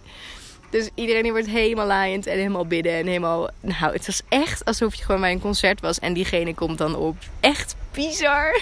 Dus 0.69 0.89
iedereen 0.95 1.23
die 1.23 1.31
wordt 1.31 1.47
helemaal 1.47 1.85
laaiend 1.85 2.27
en 2.27 2.37
helemaal 2.37 2.65
bidden 2.65 2.93
en 2.93 3.07
helemaal... 3.07 3.49
Nou, 3.59 3.93
het 3.93 4.05
was 4.05 4.21
echt 4.29 4.65
alsof 4.65 4.95
je 4.95 5.03
gewoon 5.03 5.21
bij 5.21 5.31
een 5.31 5.41
concert 5.41 5.81
was 5.81 5.99
en 5.99 6.13
diegene 6.13 6.53
komt 6.53 6.77
dan 6.77 6.95
op. 6.95 7.15
Echt 7.39 7.75
bizar. 7.91 8.61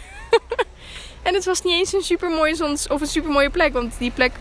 en 1.24 1.34
het 1.34 1.46
was 1.46 1.62
niet 1.62 1.74
eens 1.74 1.94
een 1.94 2.02
super 2.02 2.30
mooie 2.30 2.56
zons 2.56 2.88
of 2.88 3.02
een 3.02 3.08
super 3.08 3.32
mooie 3.32 3.50
plek, 3.50 3.74
want 3.74 3.94
die 3.98 4.12
plek 4.12 4.32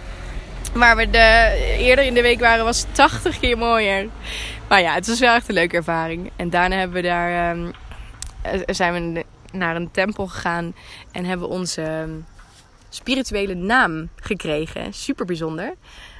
waar 0.72 0.96
we 0.96 1.10
de, 1.10 1.76
eerder 1.78 2.04
in 2.04 2.14
de 2.14 2.22
week 2.22 2.40
waren 2.40 2.64
was 2.64 2.84
80 2.92 3.38
keer 3.40 3.58
mooier. 3.58 4.08
Maar 4.68 4.80
ja, 4.80 4.94
het 4.94 5.06
was 5.06 5.20
wel 5.20 5.34
echt 5.34 5.48
een 5.48 5.54
leuke 5.54 5.76
ervaring. 5.76 6.30
En 6.36 6.50
daarna 6.50 6.76
hebben 6.76 7.02
we 7.02 7.08
daar, 7.08 7.56
um, 7.56 7.72
zijn 8.66 9.14
we 9.14 9.24
naar 9.54 9.76
een 9.76 9.90
tempel 9.90 10.26
gegaan 10.26 10.74
en 11.12 11.24
hebben 11.24 11.48
onze 11.48 11.82
ehm, 11.82 12.10
spirituele 12.88 13.54
naam 13.54 14.08
gekregen. 14.16 14.92
Super 14.92 15.26
bijzonder 15.26 15.74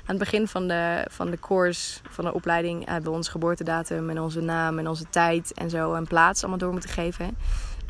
aan 0.07 0.17
het 0.17 0.19
begin 0.19 0.49
van 0.49 0.69
de, 0.69 1.07
van 1.11 1.31
de 1.31 1.39
course, 1.39 1.99
van 2.11 2.25
de 2.25 2.35
opleiding, 2.35 2.87
hebben 2.87 3.11
we 3.11 3.17
onze 3.17 3.31
geboortedatum 3.31 4.11
en 4.11 4.21
onze 4.21 4.41
naam 4.41 4.79
en 4.79 4.89
onze 4.89 5.05
tijd 5.11 5.53
en 5.53 5.71
zo 5.71 5.95
en 5.95 6.07
plaats 6.07 6.41
allemaal 6.41 6.59
door 6.59 6.73
moeten 6.73 6.91
geven. 6.91 7.37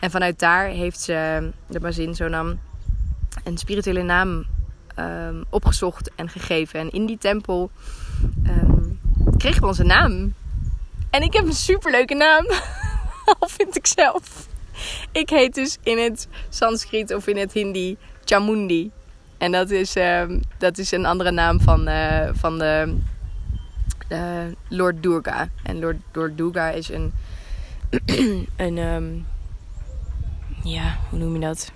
En 0.00 0.10
vanuit 0.10 0.38
daar 0.38 0.66
heeft 0.66 1.00
ze, 1.00 1.50
de 1.66 1.80
bazin 1.80 2.14
zo 2.14 2.28
nam, 2.28 2.60
een 3.44 3.58
spirituele 3.58 4.02
naam 4.02 4.44
um, 4.98 5.44
opgezocht 5.50 6.10
en 6.14 6.28
gegeven. 6.28 6.80
En 6.80 6.90
in 6.90 7.06
die 7.06 7.18
tempel 7.18 7.70
um, 8.46 9.00
kregen 9.36 9.60
we 9.60 9.66
onze 9.66 9.84
naam. 9.84 10.34
En 11.10 11.22
ik 11.22 11.32
heb 11.32 11.46
een 11.46 11.52
superleuke 11.52 12.14
naam, 12.14 12.46
al 13.38 13.48
vind 13.48 13.76
ik 13.76 13.86
zelf. 13.86 14.48
Ik 15.12 15.28
heet 15.28 15.54
dus 15.54 15.78
in 15.82 15.98
het 15.98 16.28
Sanskriet 16.48 17.14
of 17.14 17.26
in 17.26 17.36
het 17.36 17.52
Hindi 17.52 17.96
Chamundi. 18.24 18.90
En 19.38 19.52
dat 19.52 19.70
is, 19.70 19.96
uh, 19.96 20.22
dat 20.58 20.78
is 20.78 20.92
een 20.92 21.06
andere 21.06 21.30
naam 21.30 21.60
van, 21.60 21.88
uh, 21.88 22.28
van 22.32 22.58
de 22.58 22.96
uh, 24.08 24.44
Lord 24.68 25.02
Durga. 25.02 25.48
En 25.62 25.80
Lord, 25.80 25.96
Lord 26.12 26.36
Durga 26.38 26.70
is 26.70 26.88
een. 26.88 27.12
een 28.56 28.78
um, 28.78 29.26
ja, 30.62 30.98
hoe 31.10 31.18
noem 31.18 31.34
je 31.34 31.40
dat? 31.40 31.72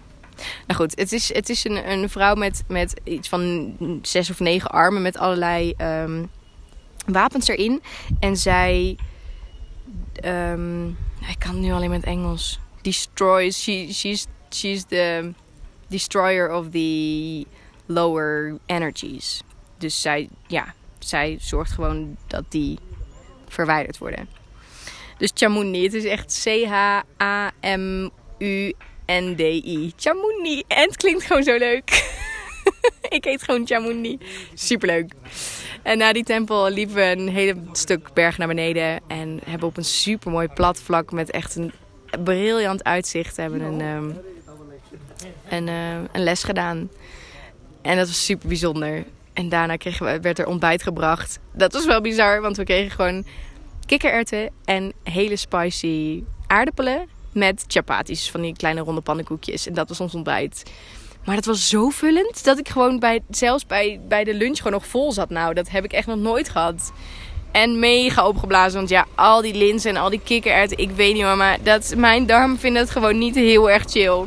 Nou 0.66 0.80
goed, 0.80 0.98
het 0.98 1.12
is, 1.12 1.34
het 1.34 1.48
is 1.48 1.64
een, 1.64 1.90
een 1.90 2.08
vrouw 2.08 2.34
met, 2.34 2.64
met 2.68 3.00
iets 3.04 3.28
van 3.28 3.76
zes 4.02 4.30
of 4.30 4.40
negen 4.40 4.70
armen 4.70 5.02
met 5.02 5.18
allerlei 5.18 5.74
um, 5.78 6.30
wapens 7.06 7.48
erin. 7.48 7.82
En 8.20 8.36
zij. 8.36 8.98
Ik 11.28 11.38
kan 11.38 11.60
nu 11.60 11.72
alleen 11.72 11.90
met 11.90 12.04
Engels. 12.04 12.60
Destroys. 12.82 13.62
She, 13.62 13.92
she's, 13.92 14.26
she's 14.50 14.84
the 14.84 15.34
destroyer 15.88 16.50
of 16.50 16.70
the 16.70 17.46
lower 17.86 18.58
energies. 18.66 19.42
Dus 19.78 20.00
zij, 20.00 20.28
ja, 20.46 20.74
zij 20.98 21.36
zorgt 21.40 21.72
gewoon 21.72 22.16
dat 22.26 22.44
die 22.48 22.78
verwijderd 23.48 23.98
worden. 23.98 24.28
Dus 25.18 25.30
Chamundi, 25.34 25.82
het 25.82 25.94
is 25.94 26.04
echt 26.04 26.40
C-H-A-M-U-N-D-I. 26.44 27.02
Chamundi. 29.96 30.62
En 30.68 30.82
het 30.82 30.96
klinkt 30.96 31.24
gewoon 31.24 31.42
zo 31.42 31.56
leuk. 31.56 32.16
ik 33.16 33.24
heet 33.24 33.42
gewoon 33.42 33.66
Chamundi. 33.66 34.18
Superleuk. 34.54 35.12
En 35.82 35.98
na 35.98 36.12
die 36.12 36.24
tempel 36.24 36.70
liepen 36.70 36.94
we 36.94 37.02
een 37.02 37.28
hele 37.28 37.54
stuk 37.72 38.12
berg 38.12 38.38
naar 38.38 38.48
beneden. 38.48 39.00
En 39.06 39.40
hebben 39.44 39.68
op 39.68 39.76
een 39.76 39.84
super 39.84 40.30
mooi 40.30 40.48
plat 40.48 40.80
vlak 40.80 41.12
met 41.12 41.30
echt 41.30 41.56
een 41.56 41.72
briljant 42.24 42.84
uitzicht. 42.84 43.36
Hebben 43.36 43.60
een, 43.60 43.80
een, 45.48 45.66
uh, 45.66 46.08
een 46.12 46.22
les 46.22 46.42
gedaan. 46.42 46.90
En 47.82 47.96
dat 47.96 48.06
was 48.06 48.24
super 48.24 48.48
bijzonder. 48.48 49.04
En 49.32 49.48
daarna 49.48 49.76
kregen 49.76 50.06
we, 50.06 50.20
werd 50.20 50.38
er 50.38 50.46
ontbijt 50.46 50.82
gebracht. 50.82 51.38
Dat 51.52 51.72
was 51.72 51.86
wel 51.86 52.00
bizar, 52.00 52.40
want 52.40 52.56
we 52.56 52.64
kregen 52.64 52.90
gewoon 52.90 53.24
kikkererwten 53.86 54.50
en 54.64 54.92
hele 55.02 55.36
spicy 55.36 56.24
aardappelen 56.46 57.08
met 57.32 57.64
chapatis, 57.66 58.30
van 58.30 58.40
die 58.40 58.56
kleine 58.56 58.80
ronde 58.80 59.00
pannenkoekjes. 59.00 59.66
En 59.66 59.74
dat 59.74 59.88
was 59.88 60.00
ons 60.00 60.14
ontbijt. 60.14 60.62
Maar 61.24 61.34
dat 61.34 61.44
was 61.44 61.68
zo 61.68 61.88
vullend 61.88 62.44
dat 62.44 62.58
ik 62.58 62.68
gewoon 62.68 62.98
bij, 62.98 63.20
zelfs 63.30 63.66
bij, 63.66 64.00
bij 64.08 64.24
de 64.24 64.34
lunch 64.34 64.56
gewoon 64.56 64.72
nog 64.72 64.86
vol 64.86 65.12
zat. 65.12 65.30
Nou, 65.30 65.54
dat 65.54 65.68
heb 65.68 65.84
ik 65.84 65.92
echt 65.92 66.06
nog 66.06 66.18
nooit 66.18 66.48
gehad. 66.48 66.92
En 67.52 67.78
mega 67.78 68.26
opgeblazen. 68.26 68.78
Want 68.78 68.88
ja, 68.88 69.06
al 69.14 69.42
die 69.42 69.54
linzen 69.54 69.90
en 69.90 69.96
al 69.96 70.10
die 70.10 70.20
kikkererwten. 70.24 70.78
Ik 70.78 70.90
weet 70.90 71.14
niet 71.14 71.22
hoor, 71.22 71.36
maar 71.36 71.58
dat, 71.62 71.94
mijn 71.96 72.26
darm 72.26 72.58
vindt 72.58 72.78
het 72.78 72.90
gewoon 72.90 73.18
niet 73.18 73.34
heel 73.34 73.70
erg 73.70 73.84
chill. 73.86 74.24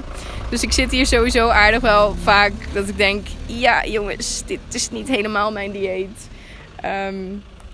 Dus 0.50 0.64
ik 0.64 0.72
zit 0.72 0.92
hier 0.92 1.06
sowieso 1.06 1.48
aardig 1.48 1.82
wel 1.82 2.16
vaak 2.24 2.52
dat 2.74 2.88
ik 2.88 2.98
denk... 2.98 3.28
Ja 3.46 3.86
jongens, 3.86 4.44
dit 4.46 4.60
is 4.72 4.90
niet 4.90 5.08
helemaal 5.08 5.52
mijn 5.52 5.72
dieet. 5.72 6.30
Ehm, 6.76 7.30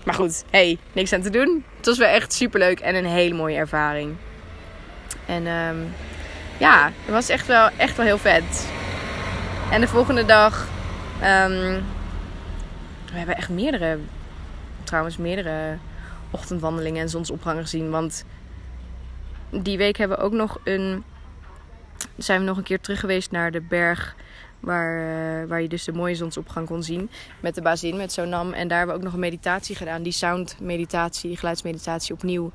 maar 0.05 0.15
goed, 0.15 0.43
hey, 0.49 0.77
niks 0.91 1.13
aan 1.13 1.21
te 1.21 1.29
doen. 1.29 1.63
Het 1.77 1.85
was 1.85 1.97
wel 1.97 2.07
echt 2.07 2.33
super 2.33 2.59
leuk 2.59 2.79
en 2.79 2.95
een 2.95 3.05
hele 3.05 3.35
mooie 3.35 3.57
ervaring. 3.57 4.15
En 5.25 5.47
ehm, 5.47 5.77
ja, 6.57 6.91
het 7.05 7.13
was 7.13 7.29
echt 7.29 7.47
wel, 7.47 7.69
echt 7.77 7.97
wel 7.97 8.05
heel 8.05 8.17
vet. 8.17 8.67
En 9.71 9.81
de 9.81 9.87
volgende 9.87 10.25
dag... 10.25 10.67
Um, 11.23 11.83
we 13.11 13.17
hebben 13.17 13.37
echt 13.37 13.49
meerdere 13.49 13.97
trouwens 14.87 15.17
meerdere 15.17 15.77
ochtendwandelingen 16.31 17.01
en 17.01 17.09
zonsopgangen 17.09 17.63
gezien. 17.63 17.89
Want 17.89 18.25
die 19.49 19.77
week 19.77 19.97
hebben 19.97 20.17
we 20.17 20.23
ook 20.23 20.33
nog 20.33 20.59
een. 20.63 21.03
Zijn 22.17 22.39
we 22.39 22.45
nog 22.45 22.57
een 22.57 22.63
keer 22.63 22.79
terug 22.79 22.99
geweest 22.99 23.31
naar 23.31 23.51
de 23.51 23.61
berg. 23.61 24.15
Waar, 24.59 24.97
uh, 24.97 25.49
waar 25.49 25.61
je 25.61 25.67
dus 25.67 25.83
de 25.83 25.93
mooie 25.93 26.15
zonsopgang 26.15 26.67
kon 26.67 26.83
zien. 26.83 27.09
Met 27.39 27.55
de 27.55 27.61
bazin, 27.61 27.97
met 27.97 28.11
Sonam. 28.11 28.53
En 28.53 28.67
daar 28.67 28.77
hebben 28.77 28.95
we 28.95 29.01
ook 29.01 29.05
nog 29.05 29.13
een 29.13 29.29
meditatie 29.29 29.75
gedaan. 29.75 30.03
Die 30.03 30.11
sound 30.11 30.59
meditatie, 30.59 31.37
geluidsmeditatie 31.37 32.13
opnieuw. 32.13 32.51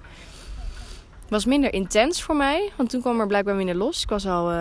Was 1.28 1.44
minder 1.44 1.72
intens 1.72 2.22
voor 2.22 2.36
mij. 2.36 2.70
Want 2.76 2.90
toen 2.90 3.00
kwam 3.00 3.20
er 3.20 3.26
blijkbaar 3.26 3.54
minder 3.54 3.74
los. 3.74 4.02
Ik 4.02 4.08
was 4.08 4.26
al 4.26 4.50
uh, 4.50 4.56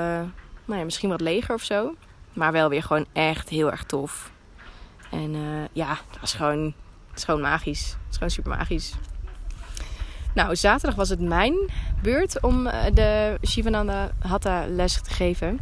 nou 0.65 0.79
ja, 0.79 0.83
misschien 0.83 1.09
wat 1.09 1.21
leger 1.21 1.55
of 1.55 1.63
zo. 1.63 1.95
Maar 2.33 2.51
wel 2.51 2.69
weer 2.69 2.83
gewoon 2.83 3.05
echt 3.13 3.49
heel 3.49 3.71
erg 3.71 3.83
tof. 3.83 4.31
En 5.11 5.35
uh, 5.35 5.65
ja, 5.71 5.87
dat 5.87 6.19
was 6.19 6.33
gewoon 6.33 6.73
is 7.21 7.27
gewoon 7.27 7.41
magisch. 7.41 7.85
Het 7.89 8.09
is 8.09 8.15
gewoon 8.15 8.29
super 8.29 8.51
magisch. 8.51 8.93
Nou, 10.33 10.55
zaterdag 10.55 10.95
was 10.95 11.09
het 11.09 11.19
mijn 11.19 11.55
beurt 12.01 12.41
om 12.41 12.67
eh, 12.67 12.93
de 12.93 13.37
Shivananda 13.47 14.11
Hatha 14.19 14.65
les 14.67 15.01
te 15.01 15.09
geven. 15.09 15.59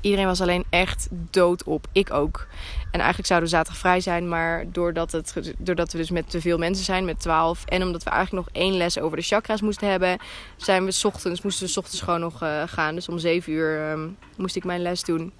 Iedereen 0.00 0.26
was 0.26 0.40
alleen 0.40 0.64
echt 0.70 1.08
doodop. 1.10 1.86
Ik 1.92 2.12
ook. 2.12 2.46
En 2.90 2.98
eigenlijk 2.98 3.26
zouden 3.26 3.48
we 3.48 3.54
zaterdag 3.54 3.80
vrij 3.80 4.00
zijn. 4.00 4.28
Maar 4.28 4.64
doordat, 4.72 5.12
het, 5.12 5.54
doordat 5.58 5.92
we 5.92 5.98
dus 5.98 6.10
met 6.10 6.30
te 6.30 6.40
veel 6.40 6.58
mensen 6.58 6.84
zijn, 6.84 7.04
met 7.04 7.20
12. 7.20 7.64
En 7.64 7.82
omdat 7.82 8.02
we 8.02 8.10
eigenlijk 8.10 8.46
nog 8.46 8.62
één 8.62 8.76
les 8.76 8.98
over 8.98 9.16
de 9.16 9.22
chakras 9.22 9.60
moesten 9.60 9.88
hebben. 9.88 10.18
Zijn 10.56 10.84
we 10.84 11.00
ochtends, 11.02 11.42
moesten 11.42 11.66
we 11.66 11.74
ochtends 11.76 12.00
gewoon 12.00 12.20
nog 12.20 12.42
uh, 12.42 12.62
gaan. 12.66 12.94
Dus 12.94 13.08
om 13.08 13.18
7 13.18 13.52
uur 13.52 13.90
um, 13.90 14.16
moest 14.36 14.56
ik 14.56 14.64
mijn 14.64 14.82
les 14.82 15.02
doen. 15.02 15.32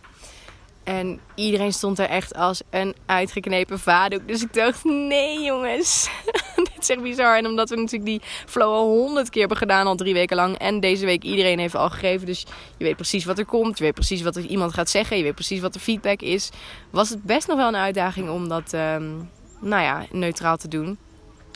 En 0.87 1.21
iedereen 1.35 1.73
stond 1.73 1.99
er 1.99 2.09
echt 2.09 2.35
als 2.35 2.63
een 2.71 2.95
uitgeknepen 3.07 3.79
vadoek. 3.79 4.29
Dus 4.29 4.43
ik 4.43 4.53
dacht, 4.53 4.85
nee 4.85 5.43
jongens, 5.43 6.09
dit 6.57 6.79
is 6.79 6.89
echt 6.89 7.03
bizar. 7.03 7.37
En 7.37 7.47
omdat 7.47 7.71
we 7.71 7.77
natuurlijk 7.77 8.05
die 8.05 8.21
flow 8.47 8.73
al 8.73 8.89
honderd 8.89 9.31
keer 9.31 9.41
hebben 9.41 9.59
gedaan, 9.59 9.87
al 9.87 9.97
drie 9.97 10.15
weken 10.15 10.37
lang. 10.37 10.59
En 10.59 10.81
deze 10.81 11.05
week 11.05 11.23
iedereen 11.23 11.59
heeft 11.59 11.75
al 11.75 11.91
gegeven. 11.91 12.27
Dus 12.27 12.47
je 12.77 12.85
weet 12.85 12.97
precies 12.97 13.25
wat 13.25 13.39
er 13.39 13.45
komt. 13.45 13.79
Je 13.79 13.85
weet 13.85 13.95
precies 13.95 14.23
wat 14.23 14.37
er 14.37 14.45
iemand 14.45 14.75
gaat 14.75 14.91
zeggen. 14.91 15.17
Je 15.17 15.23
weet 15.23 15.35
precies 15.35 15.61
wat 15.61 15.73
de 15.73 15.81
feedback 15.81 16.21
is. 16.21 16.51
Was 16.91 17.09
het 17.09 17.23
best 17.23 17.49
nog 17.49 17.57
wel 17.57 17.69
een 17.69 17.77
uitdaging 17.77 18.31
om 18.31 18.49
dat, 18.49 18.73
um, 18.73 19.31
nou 19.61 19.83
ja, 19.83 20.07
neutraal 20.11 20.57
te 20.57 20.69
doen. 20.69 20.99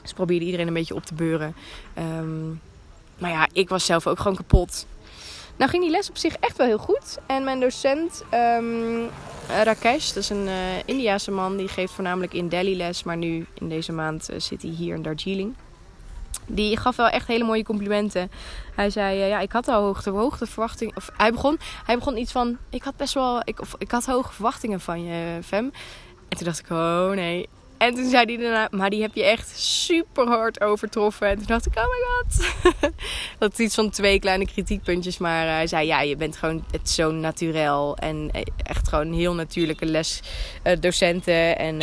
Dus 0.03 0.12
probeerde 0.12 0.45
iedereen 0.45 0.66
een 0.66 0.75
beetje 0.75 0.95
op 0.95 1.05
te 1.05 1.14
beuren. 1.14 1.55
Um, 1.99 2.61
maar 3.19 3.31
ja, 3.31 3.49
ik 3.53 3.69
was 3.69 3.85
zelf 3.85 4.07
ook 4.07 4.19
gewoon 4.19 4.37
kapot. 4.37 4.87
Nou 5.61 5.73
ging 5.73 5.83
die 5.83 5.92
les 5.92 6.09
op 6.09 6.16
zich 6.16 6.35
echt 6.35 6.57
wel 6.57 6.66
heel 6.66 6.79
goed. 6.79 7.18
En 7.27 7.44
mijn 7.44 7.61
docent 7.61 8.25
um, 8.35 9.09
Rakesh, 9.49 10.09
dat 10.09 10.23
is 10.23 10.31
een 10.31 10.46
uh, 10.46 10.79
Indiase 10.85 11.31
man, 11.31 11.57
die 11.57 11.68
geeft 11.68 11.92
voornamelijk 11.92 12.35
in 12.35 12.49
Delhi 12.49 12.77
les. 12.77 13.03
Maar 13.03 13.16
nu 13.16 13.46
in 13.55 13.68
deze 13.68 13.92
maand 13.92 14.31
uh, 14.31 14.38
zit 14.38 14.62
hij 14.62 14.70
hier 14.70 14.94
in 14.94 15.03
Darjeeling. 15.03 15.55
Die 16.46 16.77
gaf 16.77 16.96
wel 16.96 17.09
echt 17.09 17.27
hele 17.27 17.44
mooie 17.44 17.64
complimenten. 17.64 18.31
Hij 18.75 18.90
zei, 18.90 19.20
uh, 19.20 19.29
ja, 19.29 19.40
ik 19.40 19.53
had 19.53 19.68
al 19.68 19.83
hoogte, 19.83 20.11
hoogte 20.11 20.46
verwachtingen. 20.46 20.96
Of 20.96 21.11
hij 21.16 21.33
begon, 21.33 21.59
hij 21.85 21.94
begon 21.94 22.16
iets 22.16 22.33
van, 22.33 22.59
ik 22.70 22.83
had 22.83 22.96
best 22.96 23.14
wel, 23.14 23.40
ik, 23.44 23.61
ik 23.79 23.90
had 23.90 24.07
hoge 24.07 24.33
verwachtingen 24.33 24.81
van 24.81 25.05
je, 25.05 25.38
Fem. 25.42 25.73
En 26.29 26.37
toen 26.37 26.46
dacht 26.46 26.59
ik, 26.59 26.70
oh 26.70 27.11
nee, 27.11 27.49
en 27.81 27.95
toen 27.95 28.09
zei 28.09 28.25
hij 28.25 28.37
daarna, 28.37 28.69
maar 28.71 28.90
die 28.90 29.03
heb 29.03 29.14
je 29.14 29.25
echt 29.25 29.59
super 29.59 30.27
hard 30.27 30.61
overtroffen. 30.61 31.29
En 31.29 31.37
toen 31.37 31.47
dacht 31.47 31.66
ik, 31.66 31.77
oh 31.77 31.85
my 31.85 32.05
god. 32.07 32.55
dat 33.38 33.53
is 33.53 33.59
iets 33.59 33.75
van 33.75 33.90
twee 33.90 34.19
kleine 34.19 34.47
kritiekpuntjes. 34.47 35.19
Maar 35.19 35.47
hij 35.47 35.66
zei, 35.66 35.87
ja, 35.87 36.01
je 36.01 36.16
bent 36.16 36.37
gewoon 36.37 36.64
het 36.71 36.90
zo 36.90 37.11
naturel. 37.11 37.97
En 37.97 38.31
echt 38.62 38.88
gewoon 38.88 39.12
heel 39.12 39.35
natuurlijke 39.35 39.87
lesdocenten. 39.87 41.35
Uh, 41.35 41.61
en 41.61 41.77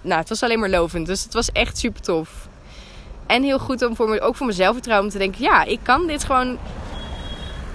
nou, 0.00 0.20
het 0.20 0.28
was 0.28 0.42
alleen 0.42 0.60
maar 0.60 0.70
lovend. 0.70 1.06
Dus 1.06 1.24
het 1.24 1.32
was 1.32 1.52
echt 1.52 1.78
super 1.78 2.00
tof. 2.02 2.48
En 3.26 3.42
heel 3.42 3.58
goed 3.58 3.82
om 3.82 3.96
voor 3.96 4.08
me, 4.08 4.20
ook 4.20 4.36
voor 4.36 4.46
mezelf 4.46 4.72
vertrouwen 4.72 5.10
te 5.10 5.18
denken, 5.18 5.42
ja, 5.42 5.64
ik 5.64 5.80
kan 5.82 6.06
dit 6.06 6.24
gewoon. 6.24 6.58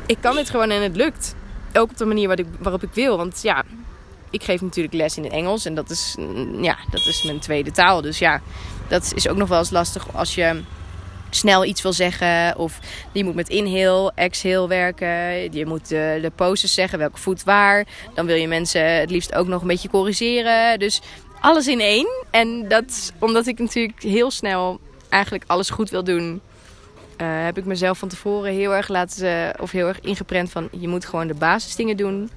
Ik 0.06 0.18
kan 0.22 0.36
dit 0.36 0.50
gewoon 0.50 0.70
en 0.70 0.82
het 0.82 0.96
lukt. 0.96 1.36
Ook 1.74 1.90
op 1.90 1.98
de 1.98 2.06
manier 2.06 2.40
ik, 2.40 2.48
waarop 2.60 2.84
ik 2.84 2.94
wil. 2.94 3.18
Want 3.18 3.42
ja, 3.42 3.64
ik 4.36 4.44
geef 4.44 4.62
natuurlijk 4.62 4.96
les 4.96 5.18
in 5.18 5.24
het 5.24 5.32
Engels. 5.32 5.66
En 5.66 5.76
dat 5.76 5.90
is, 5.90 6.16
mm, 6.20 6.64
ja, 6.64 6.78
dat 6.92 7.06
is 7.06 7.24
mijn 7.24 7.40
tweede 7.40 7.72
taal. 7.72 8.02
Dus 8.02 8.20
ja, 8.20 8.42
dat 8.88 9.12
is 9.16 9.28
ook 9.28 9.38
nog 9.38 9.50
wel 9.50 9.60
eens 9.60 9.70
lastig 9.70 10.16
als 10.16 10.36
je 10.36 10.62
snel 11.30 11.66
iets 11.66 11.82
wil 11.82 11.94
zeggen. 11.94 12.58
Of 12.58 12.80
je 13.12 13.24
moet 13.24 13.36
met 13.36 13.50
inhale, 13.50 14.12
exhale 14.16 14.68
werken. 14.68 15.54
Je 15.54 15.66
moet 15.66 15.88
de, 15.88 16.20
de 16.22 16.32
poses 16.36 16.74
zeggen, 16.74 17.00
welke 17.00 17.20
voet 17.20 17.44
waar. 17.44 17.86
Dan 18.14 18.26
wil 18.26 18.36
je 18.36 18.48
mensen 18.48 19.00
het 19.00 19.10
liefst 19.10 19.36
ook 19.36 19.48
nog 19.48 19.62
een 19.62 19.68
beetje 19.68 19.90
corrigeren. 19.90 20.80
Dus 20.80 21.02
alles 21.40 21.68
in 21.68 21.80
één. 21.80 22.08
En 22.32 22.68
dat 22.68 23.14
omdat 23.20 23.48
ik 23.48 23.60
natuurlijk 23.60 24.02
heel 24.02 24.32
snel 24.32 24.80
eigenlijk 25.10 25.44
alles 25.48 25.70
goed 25.70 25.90
wil 25.90 26.04
doen. 26.04 26.42
Uh, 27.22 27.28
heb 27.44 27.58
ik 27.58 27.66
mezelf 27.66 27.98
van 27.98 28.08
tevoren 28.08 28.54
heel 28.54 28.76
erg 28.76 28.88
laten, 28.88 29.60
of 29.60 29.72
heel 29.72 29.88
erg 29.88 30.00
ingeprent 30.00 30.52
van 30.52 30.68
je 30.72 30.88
moet 30.88 31.06
gewoon 31.06 31.28
de 31.28 31.34
basisdingen 31.34 31.98
doen. 31.98 32.30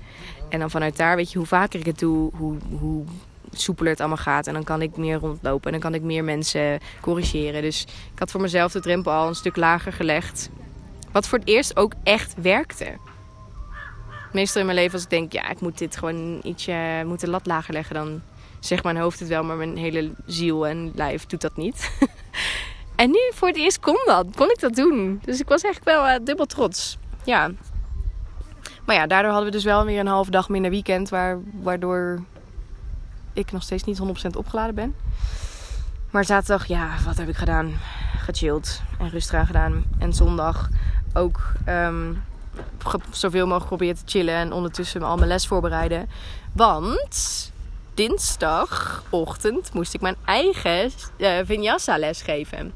En 0.49 0.59
dan 0.59 0.71
vanuit 0.71 0.97
daar 0.97 1.17
weet 1.17 1.33
je 1.33 1.39
hoe 1.39 1.47
vaker 1.47 1.81
ik 1.81 1.87
het 1.87 1.99
doe, 1.99 2.31
hoe, 2.35 2.57
hoe 2.79 3.05
soepeler 3.53 3.91
het 3.91 4.01
allemaal 4.01 4.19
gaat. 4.19 4.47
En 4.47 4.53
dan 4.53 4.65
kan 4.65 4.83
ik 4.83 4.97
meer 4.97 5.19
rondlopen 5.19 5.67
en 5.67 5.81
dan 5.81 5.91
kan 5.91 5.95
ik 5.95 6.03
meer 6.03 6.25
mensen 6.25 6.79
corrigeren. 7.01 7.63
Dus 7.63 7.83
ik 8.13 8.19
had 8.19 8.31
voor 8.31 8.41
mezelf 8.41 8.73
de 8.73 8.81
drempel 8.81 9.13
al 9.13 9.29
een 9.29 9.35
stuk 9.35 9.57
lager 9.57 9.93
gelegd. 9.93 10.51
Wat 11.13 11.29
voor 11.29 11.39
het 11.39 11.49
eerst 11.49 11.77
ook 11.77 11.93
echt 12.03 12.35
werkte. 12.43 12.97
Meestal 14.33 14.61
in 14.61 14.67
mijn 14.67 14.79
leven 14.79 14.93
als 14.93 15.03
ik 15.03 15.11
denk, 15.11 15.33
ja, 15.33 15.51
ik 15.51 15.61
moet 15.61 15.79
dit 15.79 15.97
gewoon 15.97 16.41
ietsje, 16.43 17.03
moet 17.07 17.21
de 17.21 17.31
lat 17.31 17.47
lager 17.47 17.73
leggen. 17.73 17.95
Dan 17.95 18.21
zegt 18.61 18.85
mijn 18.85 18.97
hoofd 18.97 19.21
het 19.21 19.29
wel, 19.29 19.45
maar 19.45 19.57
mijn 19.57 19.77
hele 19.77 20.11
ziel 20.27 20.67
en 20.67 20.93
lijf 20.95 21.27
doet 21.27 21.41
dat 21.41 21.57
niet. 21.57 21.91
en 22.97 23.11
nu 23.11 23.31
voor 23.35 23.49
het 23.49 23.57
eerst 23.57 23.81
kon 23.81 23.99
dat, 24.05 24.27
kon 24.37 24.51
ik 24.51 24.61
dat 24.61 24.75
doen. 24.75 25.21
Dus 25.25 25.41
ik 25.41 25.49
was 25.49 25.63
echt 25.63 25.85
wel 25.85 26.07
uh, 26.07 26.15
dubbel 26.23 26.47
trots. 26.47 26.99
Ja, 27.25 27.51
maar 28.89 28.97
ja, 28.97 29.07
daardoor 29.07 29.31
hadden 29.31 29.51
we 29.51 29.57
dus 29.57 29.65
wel 29.65 29.85
weer 29.85 30.01
een 30.01 30.07
halve 30.07 30.31
dag 30.31 30.49
minder 30.49 30.71
weekend. 30.71 31.09
Waar, 31.09 31.39
waardoor 31.61 32.23
ik 33.33 33.53
nog 33.53 33.63
steeds 33.63 33.85
niet 33.85 34.01
100% 34.35 34.37
opgeladen 34.37 34.75
ben. 34.75 34.95
Maar 36.11 36.25
zaterdag, 36.25 36.67
ja, 36.67 36.89
wat 37.05 37.17
heb 37.17 37.29
ik 37.29 37.37
gedaan? 37.37 37.73
Gechilled 38.19 38.83
en 38.99 39.11
rustig 39.11 39.35
aan 39.39 39.47
gedaan. 39.47 39.85
En 39.99 40.13
zondag 40.13 40.69
ook 41.15 41.53
um, 41.69 42.23
zoveel 43.11 43.45
mogelijk 43.45 43.67
proberen 43.67 43.97
te 43.97 44.03
chillen. 44.07 44.35
En 44.35 44.53
ondertussen 44.53 45.03
al 45.03 45.17
mijn 45.17 45.29
les 45.29 45.47
voorbereiden. 45.47 46.09
Want 46.53 47.53
dinsdagochtend 47.95 49.73
moest 49.75 49.95
ik 49.95 50.01
mijn 50.01 50.17
eigen 50.25 50.91
uh, 51.17 51.31
vinyasa 51.45 51.99
les 51.99 52.23
geven. 52.23 52.73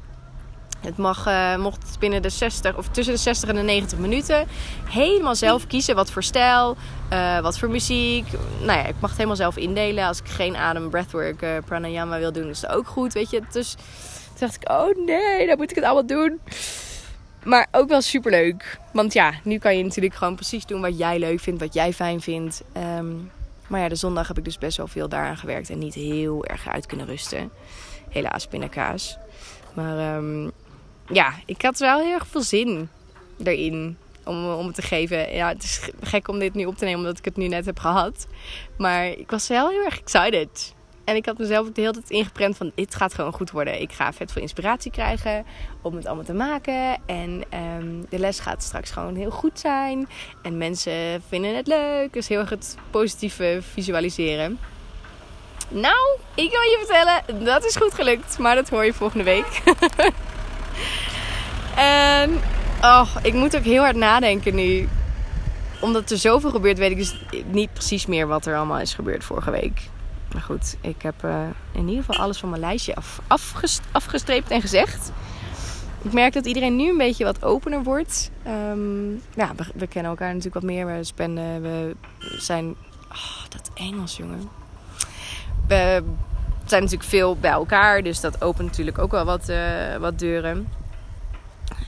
Het 0.83 0.97
mag, 0.97 1.27
uh, 1.27 1.57
mocht 1.57 1.95
binnen 1.99 2.21
de 2.21 2.29
60 2.29 2.77
of 2.77 2.87
tussen 2.87 3.13
de 3.13 3.19
60 3.19 3.49
en 3.49 3.55
de 3.55 3.61
90 3.61 3.97
minuten 3.97 4.47
helemaal 4.89 5.35
zelf 5.35 5.67
kiezen 5.67 5.95
wat 5.95 6.11
voor 6.11 6.23
stijl, 6.23 6.77
uh, 7.13 7.39
wat 7.39 7.59
voor 7.59 7.69
muziek. 7.69 8.25
Nou 8.59 8.79
ja, 8.79 8.85
ik 8.85 8.95
mag 8.99 9.09
het 9.09 9.17
helemaal 9.17 9.35
zelf 9.35 9.57
indelen. 9.57 10.07
Als 10.07 10.19
ik 10.19 10.27
geen 10.27 10.55
adem, 10.55 10.89
breathwork, 10.89 11.41
uh, 11.41 11.49
pranayama 11.65 12.19
wil 12.19 12.31
doen, 12.31 12.49
is 12.49 12.59
dat 12.59 12.71
ook 12.71 12.87
goed, 12.87 13.13
weet 13.13 13.29
je. 13.29 13.41
Dus 13.51 13.71
toen 13.71 14.37
dacht 14.39 14.55
ik, 14.55 14.69
oh 14.69 15.05
nee, 15.05 15.47
dan 15.47 15.57
moet 15.57 15.69
ik 15.69 15.75
het 15.75 15.85
allemaal 15.85 16.05
doen. 16.05 16.39
Maar 17.43 17.67
ook 17.71 17.89
wel 17.89 18.01
super 18.01 18.31
leuk. 18.31 18.79
Want 18.91 19.13
ja, 19.13 19.33
nu 19.43 19.57
kan 19.57 19.77
je 19.77 19.83
natuurlijk 19.83 20.15
gewoon 20.15 20.35
precies 20.35 20.65
doen 20.65 20.81
wat 20.81 20.97
jij 20.97 21.19
leuk 21.19 21.39
vindt, 21.39 21.59
wat 21.59 21.73
jij 21.73 21.93
fijn 21.93 22.21
vindt. 22.21 22.63
Um, 22.97 23.31
maar 23.67 23.81
ja, 23.81 23.89
de 23.89 23.95
zondag 23.95 24.27
heb 24.27 24.37
ik 24.37 24.43
dus 24.43 24.57
best 24.57 24.77
wel 24.77 24.87
veel 24.87 25.09
daaraan 25.09 25.37
gewerkt 25.37 25.69
en 25.69 25.79
niet 25.79 25.93
heel 25.93 26.45
erg 26.45 26.67
uit 26.67 26.85
kunnen 26.85 27.05
rusten. 27.05 27.51
Helaas, 28.09 28.47
pindakaas. 28.47 29.17
Maar 29.73 30.15
um, 30.15 30.51
ja, 31.07 31.33
ik 31.45 31.61
had 31.61 31.79
wel 31.79 31.99
heel 31.99 32.13
erg 32.13 32.27
veel 32.27 32.41
zin 32.41 32.89
erin 33.43 33.97
om, 34.23 34.53
om 34.53 34.65
het 34.65 34.75
te 34.75 34.81
geven. 34.81 35.33
Ja, 35.33 35.47
het 35.47 35.63
is 35.63 35.89
gek 36.01 36.27
om 36.27 36.39
dit 36.39 36.53
nu 36.53 36.65
op 36.65 36.77
te 36.77 36.85
nemen 36.85 36.99
omdat 36.99 37.17
ik 37.17 37.25
het 37.25 37.37
nu 37.37 37.47
net 37.47 37.65
heb 37.65 37.79
gehad. 37.79 38.27
Maar 38.77 39.05
ik 39.07 39.31
was 39.31 39.47
wel 39.47 39.69
heel 39.69 39.83
erg 39.83 39.99
excited. 39.99 40.73
En 41.03 41.15
ik 41.15 41.25
had 41.25 41.37
mezelf 41.37 41.71
de 41.71 41.81
hele 41.81 41.93
tijd 41.93 42.09
ingeprent 42.09 42.57
van 42.57 42.71
dit 42.75 42.95
gaat 42.95 43.13
gewoon 43.13 43.33
goed 43.33 43.51
worden. 43.51 43.81
Ik 43.81 43.91
ga 43.91 44.13
vet 44.13 44.31
veel 44.31 44.41
inspiratie 44.41 44.91
krijgen 44.91 45.45
om 45.81 45.95
het 45.95 46.05
allemaal 46.05 46.25
te 46.25 46.33
maken. 46.33 46.97
En 47.05 47.43
um, 47.77 48.05
de 48.09 48.19
les 48.19 48.39
gaat 48.39 48.63
straks 48.63 48.91
gewoon 48.91 49.15
heel 49.15 49.31
goed 49.31 49.59
zijn. 49.59 50.07
En 50.41 50.57
mensen 50.57 51.23
vinden 51.27 51.55
het 51.55 51.67
leuk. 51.67 52.13
Dus 52.13 52.27
heel 52.27 52.39
erg 52.39 52.49
het 52.49 52.77
positieve 52.89 53.59
visualiseren. 53.61 54.59
Nou, 55.69 56.17
ik 56.35 56.51
kan 56.51 56.69
je 56.69 56.83
vertellen, 56.85 57.45
dat 57.45 57.65
is 57.65 57.75
goed 57.75 57.93
gelukt. 57.93 58.37
Maar 58.37 58.55
dat 58.55 58.69
hoor 58.69 58.85
je 58.85 58.93
volgende 58.93 59.23
week. 59.23 59.61
en 61.75 62.39
oh, 62.81 63.07
ik 63.21 63.33
moet 63.33 63.55
ook 63.55 63.63
heel 63.63 63.81
hard 63.81 63.95
nadenken 63.95 64.55
nu. 64.55 64.87
Omdat 65.81 66.11
er 66.11 66.17
zoveel 66.17 66.49
gebeurt, 66.49 66.77
weet 66.77 66.91
ik 66.91 66.97
dus 66.97 67.25
niet 67.45 67.73
precies 67.73 68.05
meer 68.05 68.27
wat 68.27 68.45
er 68.45 68.55
allemaal 68.55 68.79
is 68.79 68.93
gebeurd 68.93 69.23
vorige 69.23 69.51
week. 69.51 69.89
Maar 70.33 70.41
goed, 70.41 70.77
ik 70.81 71.01
heb 71.01 71.23
uh, 71.25 71.41
in 71.71 71.87
ieder 71.87 72.03
geval 72.03 72.23
alles 72.23 72.37
van 72.37 72.49
mijn 72.49 72.61
lijstje 72.61 72.95
af, 72.95 73.21
afgestreept 73.91 74.49
en 74.51 74.61
gezegd. 74.61 75.11
Ik 76.01 76.13
merk 76.13 76.33
dat 76.33 76.45
iedereen 76.45 76.75
nu 76.75 76.89
een 76.89 76.97
beetje 76.97 77.23
wat 77.23 77.43
opener 77.43 77.83
wordt. 77.83 78.31
Um, 78.47 79.21
ja, 79.35 79.51
we, 79.55 79.65
we, 79.75 79.87
kennen 79.87 80.11
elkaar 80.11 80.27
natuurlijk 80.27 80.55
wat 80.55 80.63
meer. 80.63 80.85
We 80.85 81.03
spenden, 81.03 81.61
we 81.61 81.95
zijn... 82.37 82.75
Oh, 83.11 83.43
dat 83.49 83.71
Engels, 83.73 84.17
jongen. 84.17 84.49
We 85.67 86.03
zijn 86.69 86.81
natuurlijk 86.81 87.09
veel 87.09 87.37
bij 87.37 87.51
elkaar. 87.51 88.03
Dus 88.03 88.19
dat 88.19 88.41
opent 88.41 88.67
natuurlijk 88.67 88.97
ook 88.97 89.11
wel 89.11 89.25
wat, 89.25 89.49
uh, 89.49 89.95
wat 89.95 90.19
deuren. 90.19 90.67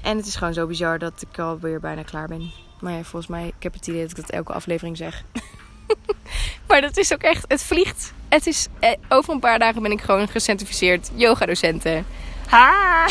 En 0.02 0.18
het 0.18 0.26
is 0.26 0.36
gewoon 0.36 0.54
zo 0.54 0.68
bizar 0.68 1.00
dat 1.00 1.26
ik 1.30 1.40
alweer 1.40 1.80
bijna 1.80 2.02
klaar 2.02 2.28
ben. 2.28 2.52
Maar 2.80 2.94
ja, 2.94 3.04
volgens 3.04 3.28
mij, 3.28 3.48
ik 3.48 3.64
heb 3.64 3.74
het 3.74 3.88
idee 3.88 4.02
dat 4.02 4.10
ik 4.10 4.16
dat 4.16 4.30
elke 4.30 4.54
aflevering 4.54 4.98
zeg. 4.98 5.24
maar 6.68 6.82
dat 6.82 6.98
is 6.98 7.14
ook 7.14 7.22
echt, 7.22 7.46
het 7.48 7.64
vliegt. 7.64 8.14
Het 8.30 8.48
is, 8.48 8.68
eh, 8.80 8.92
over 9.10 9.34
een 9.34 9.40
paar 9.40 9.60
dagen 9.60 9.82
ben 9.82 9.92
ik 9.92 10.02
gewoon 10.02 10.28
gecertificeerd 10.28 11.12
yoga-docenten. 11.14 12.06
Ha! 12.48 13.08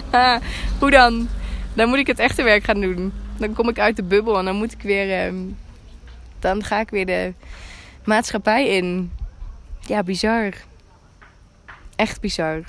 Hoe 0.80 0.90
dan? 0.90 1.28
Dan 1.74 1.88
moet 1.88 1.98
ik 1.98 2.06
het 2.06 2.18
echte 2.18 2.42
werk 2.42 2.64
gaan 2.64 2.80
doen. 2.80 3.12
Dan 3.38 3.54
kom 3.54 3.68
ik 3.68 3.78
uit 3.78 3.96
de 3.96 4.02
bubbel 4.02 4.38
en 4.38 4.44
dan 4.44 4.56
moet 4.56 4.72
ik 4.72 4.82
weer. 4.82 5.32
Uh, 5.32 5.40
dan 6.38 6.64
ga 6.64 6.80
ik 6.80 6.90
weer 6.90 7.06
de 7.06 7.32
maatschappij 8.04 8.68
in. 8.68 9.12
Ja, 9.86 10.02
bizar. 10.02 10.52
Echt 11.96 12.20
bizar. 12.20 12.60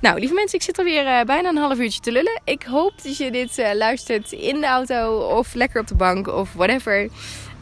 Nou, 0.00 0.18
lieve 0.18 0.34
mensen, 0.34 0.58
ik 0.58 0.64
zit 0.64 0.78
alweer 0.78 1.04
uh, 1.04 1.20
bijna 1.22 1.48
een 1.48 1.56
half 1.56 1.78
uurtje 1.78 2.00
te 2.00 2.12
lullen. 2.12 2.40
Ik 2.44 2.62
hoop 2.62 3.02
dat 3.02 3.16
je 3.16 3.30
dit 3.30 3.58
uh, 3.58 3.74
luistert 3.74 4.32
in 4.32 4.60
de 4.60 4.66
auto 4.66 5.18
of 5.18 5.54
lekker 5.54 5.80
op 5.80 5.86
de 5.86 5.94
bank 5.94 6.28
of 6.28 6.52
whatever. 6.52 7.08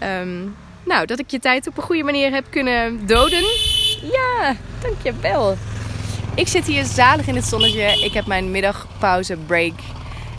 Um, 0.02 0.56
nou, 0.84 1.06
dat 1.06 1.18
ik 1.18 1.30
je 1.30 1.38
tijd 1.38 1.66
op 1.66 1.76
een 1.76 1.82
goede 1.82 2.02
manier 2.02 2.32
heb 2.32 2.44
kunnen 2.50 3.06
doden. 3.06 3.44
Ja, 4.02 4.56
dankjewel. 4.80 5.56
Ik 6.34 6.48
zit 6.48 6.66
hier 6.66 6.84
zalig 6.84 7.26
in 7.26 7.34
het 7.34 7.44
zonnetje. 7.44 8.04
Ik 8.04 8.12
heb 8.12 8.26
mijn 8.26 8.50
middagpauze 8.50 9.36
break. 9.36 9.78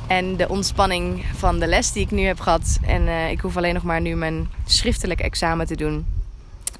En 0.07 0.35
de 0.37 0.49
ontspanning 0.49 1.25
van 1.35 1.59
de 1.59 1.67
les 1.67 1.91
die 1.91 2.03
ik 2.03 2.11
nu 2.11 2.23
heb 2.23 2.39
gehad. 2.39 2.79
En 2.85 3.01
uh, 3.01 3.31
ik 3.31 3.39
hoef 3.39 3.57
alleen 3.57 3.73
nog 3.73 3.83
maar 3.83 4.01
nu 4.01 4.15
mijn 4.15 4.49
schriftelijk 4.65 5.19
examen 5.19 5.65
te 5.65 5.75
doen. 5.75 6.12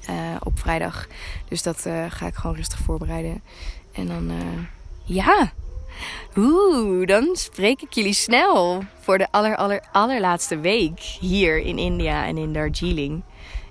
Uh, 0.10 0.36
op 0.44 0.60
vrijdag. 0.60 1.08
Dus 1.48 1.64
dat 1.64 1.84
uh, 1.88 2.06
ga 2.10 2.26
ik 2.26 2.36
gewoon 2.36 2.56
rustig 2.56 2.80
voorbereiden. 2.80 3.42
En 3.92 4.08
dan, 4.08 4.32
ja. 5.04 5.52
Oeh, 6.36 7.08
dan 7.08 7.30
spreek 7.34 7.82
ik 7.82 7.94
jullie 7.94 8.14
snel. 8.14 8.84
Voor 9.00 9.18
de 9.18 9.28
aller, 9.32 9.56
aller, 9.56 9.84
allerlaatste 9.92 10.60
week 10.60 11.00
hier 11.00 11.58
in 11.58 11.78
India 11.78 12.26
en 12.26 12.38
in 12.38 12.54
Darjeeling. 12.54 13.24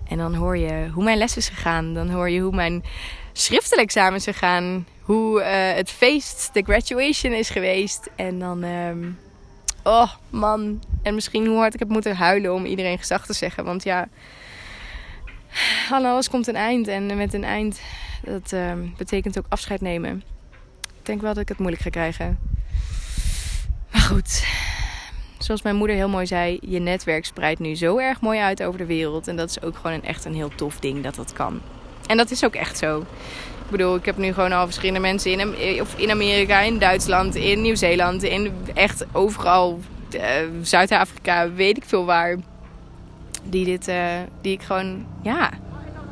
En 0.09 0.19
dan 0.19 0.35
hoor 0.35 0.57
je 0.57 0.89
hoe 0.93 1.05
mijn 1.05 1.19
les 1.19 1.37
is 1.37 1.49
gegaan. 1.49 1.95
Dan 1.95 2.11
hoor 2.11 2.31
je 2.31 2.41
hoe 2.41 2.55
mijn 2.55 2.85
schriftelijk 3.33 3.87
examen 3.87 4.15
is 4.15 4.25
gegaan. 4.25 4.87
Hoe 5.03 5.43
het 5.43 5.91
feest, 5.91 6.51
de 6.53 6.63
graduation 6.63 7.33
is 7.33 7.51
geweest. 7.51 8.11
En 8.17 8.39
dan, 8.39 8.63
um, 8.63 9.19
oh 9.83 10.13
man. 10.31 10.83
En 11.03 11.15
misschien 11.15 11.47
hoe 11.47 11.59
hard 11.59 11.75
ik 11.75 11.79
heb 11.79 11.89
moeten 11.89 12.17
huilen 12.17 12.55
om 12.55 12.65
iedereen 12.65 12.99
gezag 12.99 13.27
te 13.27 13.33
zeggen. 13.33 13.65
Want 13.65 13.83
ja, 13.85 14.09
aan 15.91 16.05
alles 16.05 16.31
komt 16.31 16.47
een 16.47 16.57
eind. 16.57 16.89
En 16.89 17.17
met 17.17 17.35
een 17.35 17.45
eind, 17.45 17.81
dat 18.25 18.53
uh, 18.53 18.73
betekent 18.97 19.39
ook 19.39 19.47
afscheid 19.49 19.81
nemen. 19.81 20.23
Ik 20.81 21.07
denk 21.09 21.21
wel 21.21 21.35
dat 21.35 21.43
ik 21.43 21.49
het 21.49 21.59
moeilijk 21.59 21.83
ga 21.83 21.91
krijgen. 21.91 22.39
Maar 23.93 24.01
goed, 24.01 24.47
zoals 25.39 25.63
mijn 25.63 25.77
moeder 25.77 25.97
heel 25.97 26.09
mooi 26.09 26.27
zei, 26.27 26.59
je 26.61 26.79
netwerk 26.79 27.25
spreidt 27.25 27.61
nu 27.61 27.75
zo 27.75 27.99
erg 27.99 28.21
mooi 28.21 28.41
uit 28.41 28.63
over 28.63 28.79
de 28.79 28.87
wereld. 28.87 29.29
En 29.29 29.37
dat 29.37 29.51
is 29.51 29.63
ook 29.63 29.77
gewoon 29.77 29.93
een, 29.93 30.05
echt 30.05 30.25
een 30.25 30.35
heel 30.35 30.53
tof 30.55 30.81
ding 30.81 31.03
dat 31.03 31.15
dat 31.15 31.33
kan. 31.33 31.61
En 32.07 32.17
dat 32.17 32.31
is 32.31 32.45
ook 32.45 32.55
echt 32.55 32.79
zo. 32.79 33.01
Ik 33.65 33.71
bedoel, 33.71 33.97
ik 33.97 34.05
heb 34.05 34.17
nu 34.17 34.33
gewoon 34.33 34.53
al 34.53 34.65
verschillende 34.65 35.01
mensen 35.01 35.31
in, 35.31 35.81
of 35.81 35.99
in 35.99 36.11
Amerika, 36.11 36.61
in 36.61 36.79
Duitsland, 36.79 37.35
in 37.35 37.63
Nieuw-Zeeland, 37.63 38.23
in 38.23 38.53
echt 38.75 39.07
overal, 39.13 39.81
uh, 40.15 40.23
Zuid-Afrika, 40.63 41.53
weet 41.53 41.77
ik 41.77 41.85
veel 41.85 42.05
waar. 42.05 42.37
Die, 43.43 43.65
dit, 43.65 43.89
uh, 43.89 44.05
die 44.41 44.53
ik 44.53 44.63
gewoon, 44.63 45.07
ja, 45.23 45.51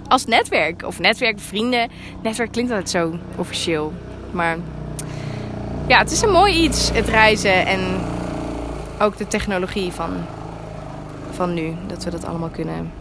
als 0.09 0.27
netwerk. 0.27 0.83
Of 0.83 0.99
netwerk, 0.99 1.38
vrienden. 1.38 1.90
Netwerk 2.23 2.53
klinkt 2.53 2.71
altijd 2.71 2.90
zo 2.90 3.19
officieel. 3.37 3.93
Maar 4.31 4.59
ja, 5.88 5.99
het 5.99 6.11
is 6.11 6.23
een 6.23 6.31
mooi 6.31 6.62
iets, 6.62 6.90
het 6.90 7.09
reizen 7.09 7.66
en 7.66 7.81
ook 9.01 9.16
de 9.16 9.27
technologie 9.27 9.93
van, 9.93 10.11
van 11.31 11.55
nu. 11.55 11.75
Dat 11.87 12.05
we 12.05 12.11
dat 12.11 12.25
allemaal 12.25 12.49
kunnen, 12.49 12.93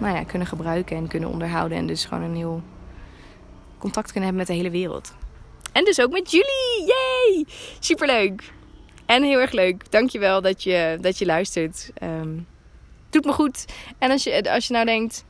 nou 0.00 0.16
ja, 0.16 0.24
kunnen 0.24 0.48
gebruiken 0.48 0.96
en 0.96 1.08
kunnen 1.08 1.28
onderhouden. 1.28 1.78
En 1.78 1.86
dus 1.86 2.04
gewoon 2.04 2.24
een 2.24 2.36
heel 2.36 2.62
contact 3.78 4.12
kunnen 4.12 4.30
hebben 4.30 4.46
met 4.46 4.56
de 4.56 4.62
hele 4.62 4.78
wereld. 4.78 5.14
En 5.72 5.84
dus 5.84 6.00
ook 6.00 6.10
met 6.10 6.30
jullie. 6.30 6.84
Yay! 6.86 7.44
Superleuk. 7.78 8.52
En 9.06 9.22
heel 9.22 9.40
erg 9.40 9.52
leuk. 9.52 9.90
Dankjewel 9.90 10.40
dat 10.40 10.62
je, 10.62 10.98
dat 11.00 11.18
je 11.18 11.26
luistert. 11.26 11.90
Um, 12.02 12.46
doet 13.12 13.24
me 13.24 13.32
goed. 13.32 13.64
En 13.98 14.10
als 14.10 14.22
je, 14.22 14.52
als 14.52 14.66
je 14.66 14.72
nou 14.72 14.86
denkt... 14.86 15.24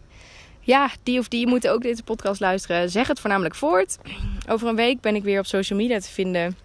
Ja, 0.62 0.90
die 1.02 1.18
of 1.18 1.28
die 1.28 1.46
moeten 1.46 1.72
ook 1.72 1.82
deze 1.82 2.02
podcast 2.02 2.40
luisteren. 2.40 2.90
Zeg 2.90 3.08
het 3.08 3.20
voornamelijk 3.20 3.54
voort. 3.54 3.98
Over 4.48 4.68
een 4.68 4.76
week 4.76 5.00
ben 5.00 5.14
ik 5.14 5.22
weer 5.22 5.38
op 5.38 5.46
social 5.46 5.78
media 5.78 5.98
te 5.98 6.08
vinden 6.08 6.56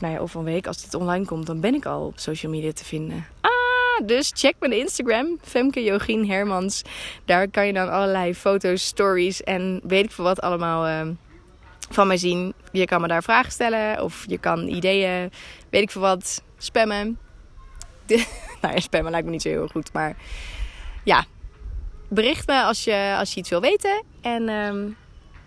nou 0.00 0.14
ja, 0.14 0.20
over 0.20 0.38
een 0.38 0.44
week, 0.44 0.66
als 0.66 0.82
dit 0.82 0.94
online 0.94 1.24
komt, 1.24 1.46
dan 1.46 1.60
ben 1.60 1.74
ik 1.74 1.86
al 1.86 2.06
op 2.06 2.18
social 2.18 2.52
media 2.52 2.72
te 2.72 2.84
vinden. 2.84 3.26
Ah, 3.40 4.06
dus 4.06 4.32
check 4.34 4.54
mijn 4.58 4.72
Instagram, 4.72 5.38
Femke 5.42 5.84
Jogien 5.84 6.28
Hermans. 6.28 6.82
Daar 7.24 7.48
kan 7.48 7.66
je 7.66 7.72
dan 7.72 7.90
allerlei 7.90 8.34
foto's, 8.34 8.86
stories 8.86 9.42
en 9.42 9.80
weet 9.84 10.04
ik 10.04 10.10
veel 10.10 10.24
wat 10.24 10.40
allemaal 10.40 10.88
uh, 10.88 11.14
van 11.90 12.06
mij 12.06 12.16
zien. 12.16 12.54
Je 12.72 12.84
kan 12.84 13.00
me 13.00 13.08
daar 13.08 13.22
vragen 13.22 13.52
stellen 13.52 14.02
of 14.02 14.24
je 14.26 14.38
kan 14.38 14.68
ideeën, 14.68 15.30
weet 15.70 15.82
ik 15.82 15.90
veel 15.90 16.00
wat, 16.00 16.42
spammen. 16.58 17.18
nou 18.62 18.80
spammen 18.80 19.10
lijkt 19.10 19.26
me 19.26 19.32
niet 19.32 19.42
zo 19.42 19.48
heel 19.48 19.68
goed, 19.68 19.92
maar 19.92 20.16
ja. 21.04 21.24
Bericht 22.08 22.46
me 22.46 22.62
als 22.62 22.84
je, 22.84 23.14
als 23.18 23.34
je 23.34 23.40
iets 23.40 23.50
wil 23.50 23.60
weten. 23.60 24.02
En 24.20 24.48
um, 24.48 24.96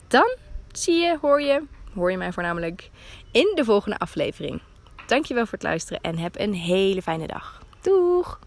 dan 0.08 0.36
zie 0.72 0.96
je, 0.96 1.18
hoor 1.22 1.42
je, 1.42 1.64
hoor 1.94 2.12
je 2.12 2.18
mij 2.18 2.32
voornamelijk 2.32 2.90
in 3.32 3.52
de 3.56 3.66
volgende 3.66 3.98
aflevering. 3.98 4.62
Dankjewel 5.08 5.44
voor 5.44 5.54
het 5.54 5.64
luisteren 5.64 6.02
en 6.02 6.18
heb 6.18 6.40
een 6.40 6.54
hele 6.54 7.02
fijne 7.02 7.28
dag. 7.28 7.62
Doeg! 7.82 8.40